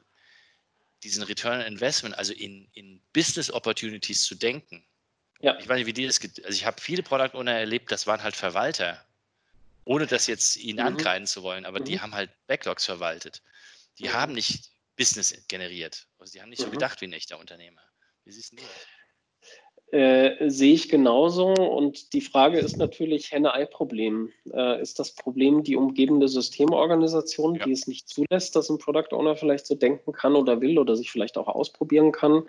diesen 1.02 1.22
Return 1.22 1.60
on 1.60 1.66
Investment, 1.66 2.18
also 2.18 2.34
in, 2.34 2.68
in 2.74 3.00
Business 3.14 3.50
Opportunities 3.50 4.22
zu 4.22 4.34
denken. 4.34 4.84
Ja. 5.40 5.58
Ich 5.58 5.66
weiß 5.66 5.78
nicht, 5.78 5.86
wie 5.86 5.94
die 5.94 6.06
das, 6.06 6.20
also 6.20 6.50
ich 6.50 6.66
habe 6.66 6.78
viele 6.78 7.02
Product 7.02 7.34
Owner 7.34 7.52
erlebt, 7.52 7.90
das 7.90 8.06
waren 8.06 8.22
halt 8.22 8.36
Verwalter, 8.36 9.02
ohne 9.84 10.06
das 10.06 10.26
jetzt 10.26 10.56
ihnen 10.56 10.80
mhm. 10.80 10.86
ankreiden 10.86 11.26
zu 11.26 11.42
wollen, 11.42 11.64
aber 11.64 11.80
mhm. 11.80 11.84
die 11.84 12.00
haben 12.00 12.14
halt 12.14 12.30
Backlogs 12.46 12.84
verwaltet. 12.84 13.42
Die 13.98 14.08
mhm. 14.08 14.12
haben 14.12 14.32
nicht 14.32 14.70
Business 14.96 15.44
generiert. 15.48 16.06
Also 16.18 16.32
die 16.32 16.42
haben 16.42 16.50
nicht 16.50 16.60
so 16.60 16.66
mhm. 16.66 16.72
gedacht 16.72 17.00
wie 17.00 17.06
ein 17.06 17.12
echter 17.12 17.38
Unternehmer. 17.38 17.80
Wie 18.24 18.32
siehst 18.32 18.52
du 18.52 18.56
das? 18.56 18.66
Äh, 19.92 20.48
sehe 20.48 20.74
ich 20.74 20.88
genauso. 20.88 21.52
Und 21.52 22.12
die 22.12 22.20
Frage 22.20 22.60
ist 22.60 22.76
natürlich 22.76 23.32
Henne-Ei-Problem. 23.32 24.30
Äh, 24.52 24.80
ist 24.80 25.00
das 25.00 25.14
Problem 25.14 25.64
die 25.64 25.74
umgebende 25.74 26.28
Systemorganisation, 26.28 27.56
ja. 27.56 27.64
die 27.64 27.72
es 27.72 27.88
nicht 27.88 28.08
zulässt, 28.08 28.54
dass 28.54 28.70
ein 28.70 28.78
Product 28.78 29.12
Owner 29.12 29.34
vielleicht 29.34 29.66
so 29.66 29.74
denken 29.74 30.12
kann 30.12 30.36
oder 30.36 30.60
will 30.60 30.78
oder 30.78 30.94
sich 30.94 31.10
vielleicht 31.10 31.36
auch 31.36 31.48
ausprobieren 31.48 32.12
kann? 32.12 32.44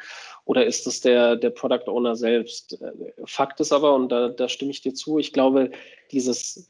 Oder 0.46 0.67
ist 0.67 0.86
es 0.86 1.02
der, 1.02 1.36
der 1.36 1.50
Product 1.50 1.88
Owner 1.88 2.15
selbst? 2.15 2.80
Äh, 2.80 2.91
Fakt 3.26 3.60
ist 3.60 3.72
aber, 3.72 3.96
und 3.96 4.10
da, 4.10 4.30
da 4.30 4.48
stimme 4.48 4.70
ich 4.70 4.82
dir 4.82 4.94
zu, 4.94 5.17
ich 5.17 5.34
glaube, 5.34 5.72
dieses 6.12 6.70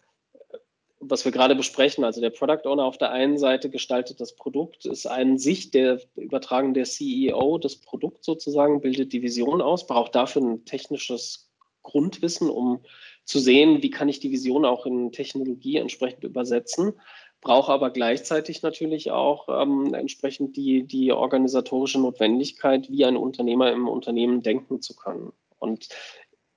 was 1.02 1.26
wir 1.26 1.32
gerade 1.32 1.56
besprechen, 1.56 2.04
also 2.04 2.22
der 2.22 2.30
Product 2.30 2.66
Owner 2.66 2.86
auf 2.86 2.98
der 2.98 3.12
einen 3.12 3.38
Seite 3.38 3.70
gestaltet 3.70 4.22
das 4.22 4.36
Produkt, 4.36 4.86
ist 4.86 5.08
an 5.08 5.38
sich 5.38 5.72
der 5.72 6.00
Übertragen 6.16 6.74
der 6.74 6.86
CEO 6.86 7.58
das 7.58 7.76
Produkt 7.76 8.24
sozusagen, 8.24 8.82
bildet 8.82 9.12
die 9.12 9.24
Vision 9.24 9.62
aus, 9.62 9.88
braucht 9.88 10.16
dafür 10.16 10.44
ein 10.44 10.66
technisches 10.66 11.50
Grundwissen, 11.82 12.50
um 12.50 12.82
zu 13.26 13.40
sehen, 13.40 13.82
wie 13.82 13.90
kann 13.90 14.10
ich 14.10 14.20
die 14.20 14.32
Vision 14.32 14.64
auch 14.64 14.86
in 14.86 15.12
Technologie 15.12 15.78
entsprechend 15.78 16.24
übersetzen, 16.24 16.94
brauche 17.42 17.72
aber 17.72 17.90
gleichzeitig 17.90 18.62
natürlich 18.62 19.10
auch 19.10 19.48
ähm, 19.50 19.96
entsprechend 19.96 20.56
die, 20.56 20.84
die 20.84 21.12
organisatorische 21.12 22.00
Notwendigkeit, 22.00 22.90
wie 22.92 23.06
ein 23.06 23.18
Unternehmer 23.18 23.72
im 23.72 23.88
Unternehmen 23.88 24.44
denken 24.44 24.82
zu 24.82 24.96
können. 24.96 25.34
Und 25.58 25.90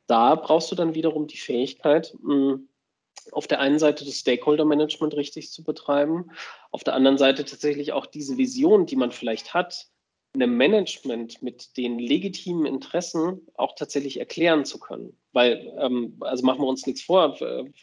da 0.06 0.34
brauchst 0.34 0.70
du 0.70 0.76
dann 0.76 0.94
wiederum 0.94 1.26
die 1.26 1.38
Fähigkeit, 1.38 2.14
mh, 2.22 2.34
hm, 2.34 2.68
auf 3.32 3.46
der 3.46 3.60
einen 3.60 3.78
Seite 3.78 4.04
das 4.04 4.18
Stakeholder-Management 4.18 5.14
richtig 5.16 5.50
zu 5.50 5.64
betreiben, 5.64 6.30
auf 6.70 6.84
der 6.84 6.94
anderen 6.94 7.18
Seite 7.18 7.44
tatsächlich 7.44 7.92
auch 7.92 8.06
diese 8.06 8.36
Vision, 8.36 8.86
die 8.86 8.96
man 8.96 9.12
vielleicht 9.12 9.54
hat, 9.54 9.88
einem 10.34 10.56
Management 10.56 11.42
mit 11.42 11.76
den 11.76 11.98
legitimen 11.98 12.66
Interessen 12.66 13.46
auch 13.54 13.74
tatsächlich 13.76 14.18
erklären 14.18 14.64
zu 14.64 14.80
können. 14.80 15.16
Weil, 15.32 15.72
ähm, 15.78 16.16
also 16.20 16.44
machen 16.44 16.60
wir 16.60 16.66
uns 16.66 16.86
nichts 16.86 17.02
vor, 17.02 17.36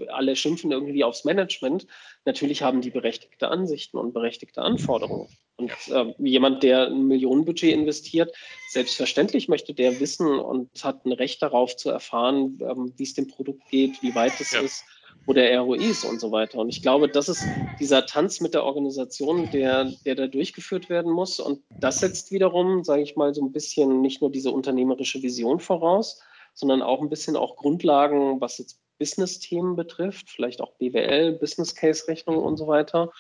alle 0.10 0.36
schimpfen 0.36 0.72
irgendwie 0.72 1.04
aufs 1.04 1.24
Management. 1.24 1.88
Natürlich 2.26 2.62
haben 2.62 2.82
die 2.82 2.90
berechtigte 2.90 3.48
Ansichten 3.48 3.98
und 3.98 4.14
berechtigte 4.14 4.62
Anforderungen. 4.62 5.30
Und 5.56 5.72
äh, 5.90 6.14
jemand, 6.18 6.64
der 6.64 6.88
ein 6.88 7.08
Millionenbudget 7.08 7.74
investiert, 7.74 8.36
selbstverständlich 8.70 9.48
möchte 9.48 9.74
der 9.74 10.00
wissen 10.00 10.28
und 10.28 10.70
hat 10.84 11.06
ein 11.06 11.12
Recht 11.14 11.42
darauf 11.42 11.78
zu 11.78 11.90
erfahren, 11.90 12.60
ähm, 12.62 12.94
wie 12.98 13.04
es 13.04 13.14
dem 13.14 13.28
Produkt 13.28 13.70
geht, 13.70 14.02
wie 14.02 14.16
weit 14.16 14.40
es 14.40 14.52
ja. 14.52 14.62
ist 14.62 14.84
wo 15.26 15.34
der 15.34 15.60
ROI 15.60 15.78
ist 15.78 16.04
und 16.04 16.20
so 16.20 16.32
weiter. 16.32 16.60
Und 16.60 16.70
ich 16.70 16.82
glaube, 16.82 17.08
das 17.08 17.30
ist 17.30 17.46
dieser 17.80 18.06
Tanz 18.06 18.42
mit 18.42 18.54
der 18.54 18.64
Organisation, 18.64 19.50
der, 19.52 19.92
der 20.06 20.16
da 20.16 20.28
durchgeführt 20.28 20.90
werden 20.90 21.12
muss. 21.12 21.40
Und 21.40 21.62
das 21.80 22.00
setzt 22.00 22.32
wiederum, 22.32 22.84
sage 22.84 23.04
ich 23.04 23.16
mal, 23.16 23.34
so 23.34 23.42
ein 23.44 23.52
bisschen 23.52 24.02
nicht 24.02 24.22
nur 24.22 24.32
diese 24.32 24.52
unternehmerische 24.52 25.22
Vision 25.22 25.60
voraus, 25.60 26.22
sondern 26.54 26.82
auch 26.82 27.02
ein 27.02 27.10
bisschen 27.10 27.36
auch 27.36 27.56
Grundlagen, 27.56 28.42
was 28.42 28.58
jetzt 28.58 28.80
Business-Themen 28.98 29.76
betrifft, 29.76 30.30
vielleicht 30.30 30.62
auch 30.62 30.74
BWL, 30.74 31.34
Business 31.34 31.76
Case-Rechnung 31.76 32.38
und 32.38 32.58
so 32.58 32.68
weiter. 32.68 33.12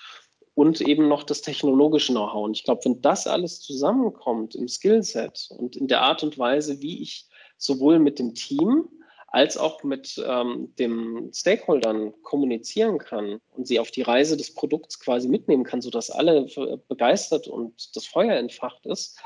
Und 0.53 0.81
eben 0.81 1.07
noch 1.07 1.23
das 1.23 1.41
technologische 1.41 2.11
Know-how. 2.11 2.45
Und 2.45 2.57
ich 2.57 2.63
glaube, 2.63 2.81
wenn 2.83 3.01
das 3.01 3.25
alles 3.25 3.61
zusammenkommt 3.61 4.53
im 4.53 4.67
Skillset 4.67 5.49
und 5.57 5.75
in 5.75 5.87
der 5.87 6.01
Art 6.01 6.23
und 6.23 6.37
Weise, 6.37 6.81
wie 6.81 7.01
ich 7.01 7.27
sowohl 7.57 7.99
mit 7.99 8.19
dem 8.19 8.33
Team 8.33 8.89
als 9.31 9.57
auch 9.57 9.83
mit 9.83 10.21
ähm, 10.27 10.73
dem 10.77 11.31
Stakeholdern 11.33 12.13
kommunizieren 12.21 12.97
kann 12.97 13.39
und 13.55 13.65
sie 13.65 13.79
auf 13.79 13.89
die 13.89 14.01
Reise 14.01 14.35
des 14.35 14.53
Produkts 14.53 14.99
quasi 14.99 15.29
mitnehmen 15.29 15.63
kann, 15.63 15.81
sodass 15.81 16.11
alle 16.11 16.47
begeistert 16.89 17.47
und 17.47 17.95
das 17.95 18.05
Feuer 18.05 18.35
entfacht 18.35 18.85
ist, 18.85 19.17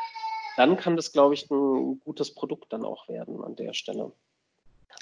dann 0.58 0.78
kann 0.78 0.96
das, 0.96 1.12
glaube 1.12 1.34
ich, 1.34 1.50
ein 1.50 2.00
gutes 2.00 2.34
Produkt 2.34 2.72
dann 2.72 2.86
auch 2.86 3.10
werden 3.10 3.44
an 3.44 3.56
der 3.56 3.74
Stelle. 3.74 4.12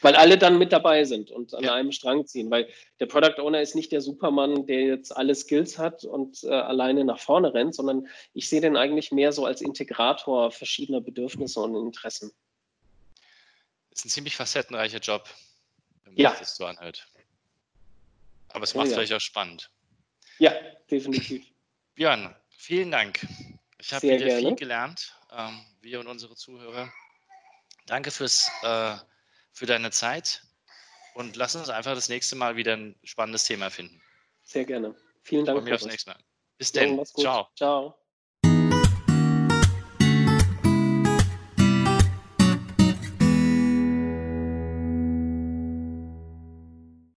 Weil 0.02 0.16
alle 0.16 0.38
dann 0.38 0.58
mit 0.58 0.72
dabei 0.74 1.04
sind 1.04 1.32
und 1.32 1.54
an 1.54 1.63
ja. 1.63 1.74
einem 1.74 1.92
Strang 1.92 2.26
ziehen. 2.26 2.50
Weil 2.50 2.68
der 3.00 3.06
Product 3.06 3.42
Owner 3.42 3.62
ist 3.62 3.76
nicht 3.76 3.92
der 3.92 4.02
Supermann, 4.02 4.66
der 4.66 4.82
jetzt 4.82 5.16
alle 5.16 5.36
Skills 5.36 5.78
hat 5.78 6.04
und 6.04 6.44
äh, 6.44 6.50
alleine 6.50 7.06
nach 7.06 7.20
vorne 7.20 7.54
rennt, 7.54 7.76
sondern 7.76 8.08
ich 8.34 8.50
sehe 8.50 8.62
den 8.62 8.76
eigentlich 8.76 9.12
mehr 9.12 9.32
so 9.32 9.46
als 9.46 9.62
Integrator 9.62 10.52
verschiedener 10.52 11.02
Bedürfnisse 11.02 11.60
und 11.60 11.76
Interessen. 11.76 12.32
Ist 13.94 14.06
ein 14.06 14.10
ziemlich 14.10 14.36
facettenreicher 14.36 14.98
Job, 14.98 15.30
wenn 16.04 16.14
man 16.14 16.22
ja. 16.22 16.36
das 16.38 16.56
so 16.56 16.66
anhört. 16.66 17.08
Aber 18.50 18.64
es 18.64 18.74
macht 18.74 18.88
ja, 18.88 18.96
vielleicht 18.96 19.14
auch 19.14 19.22
spannend. 19.22 19.70
Ja, 20.40 20.54
definitiv. 20.90 21.46
Björn, 21.96 22.36
vielen 22.50 22.90
Dank. 22.90 23.26
Ich 23.80 23.94
habe 23.94 24.04
wieder 24.04 24.18
gerne. 24.18 24.40
viel 24.40 24.56
gelernt, 24.56 25.16
ähm, 25.32 25.64
wir 25.82 26.00
und 26.00 26.08
unsere 26.08 26.36
Zuhörer. 26.36 26.92
Danke 27.86 28.10
fürs, 28.10 28.50
äh, 28.64 28.96
für 29.52 29.66
deine 29.66 29.92
Zeit 29.92 30.42
und 31.14 31.36
lass 31.36 31.56
uns 31.56 31.70
einfach 31.70 31.94
das 31.94 32.10
nächste 32.10 32.36
Mal 32.36 32.56
wieder 32.56 32.76
ein 32.76 32.96
spannendes 33.04 33.44
Thema 33.44 33.70
finden. 33.70 34.02
Sehr 34.44 34.66
gerne. 34.66 34.96
Vielen 35.22 35.46
Dank. 35.46 35.60
Von 35.60 35.66
mir 35.66 35.76
aufs 35.76 35.86
nächste 35.86 36.12
Mal. 36.12 36.20
Bis 36.58 36.72
dann. 36.72 37.06
Ciao. 37.06 37.48
Ciao. 37.56 38.03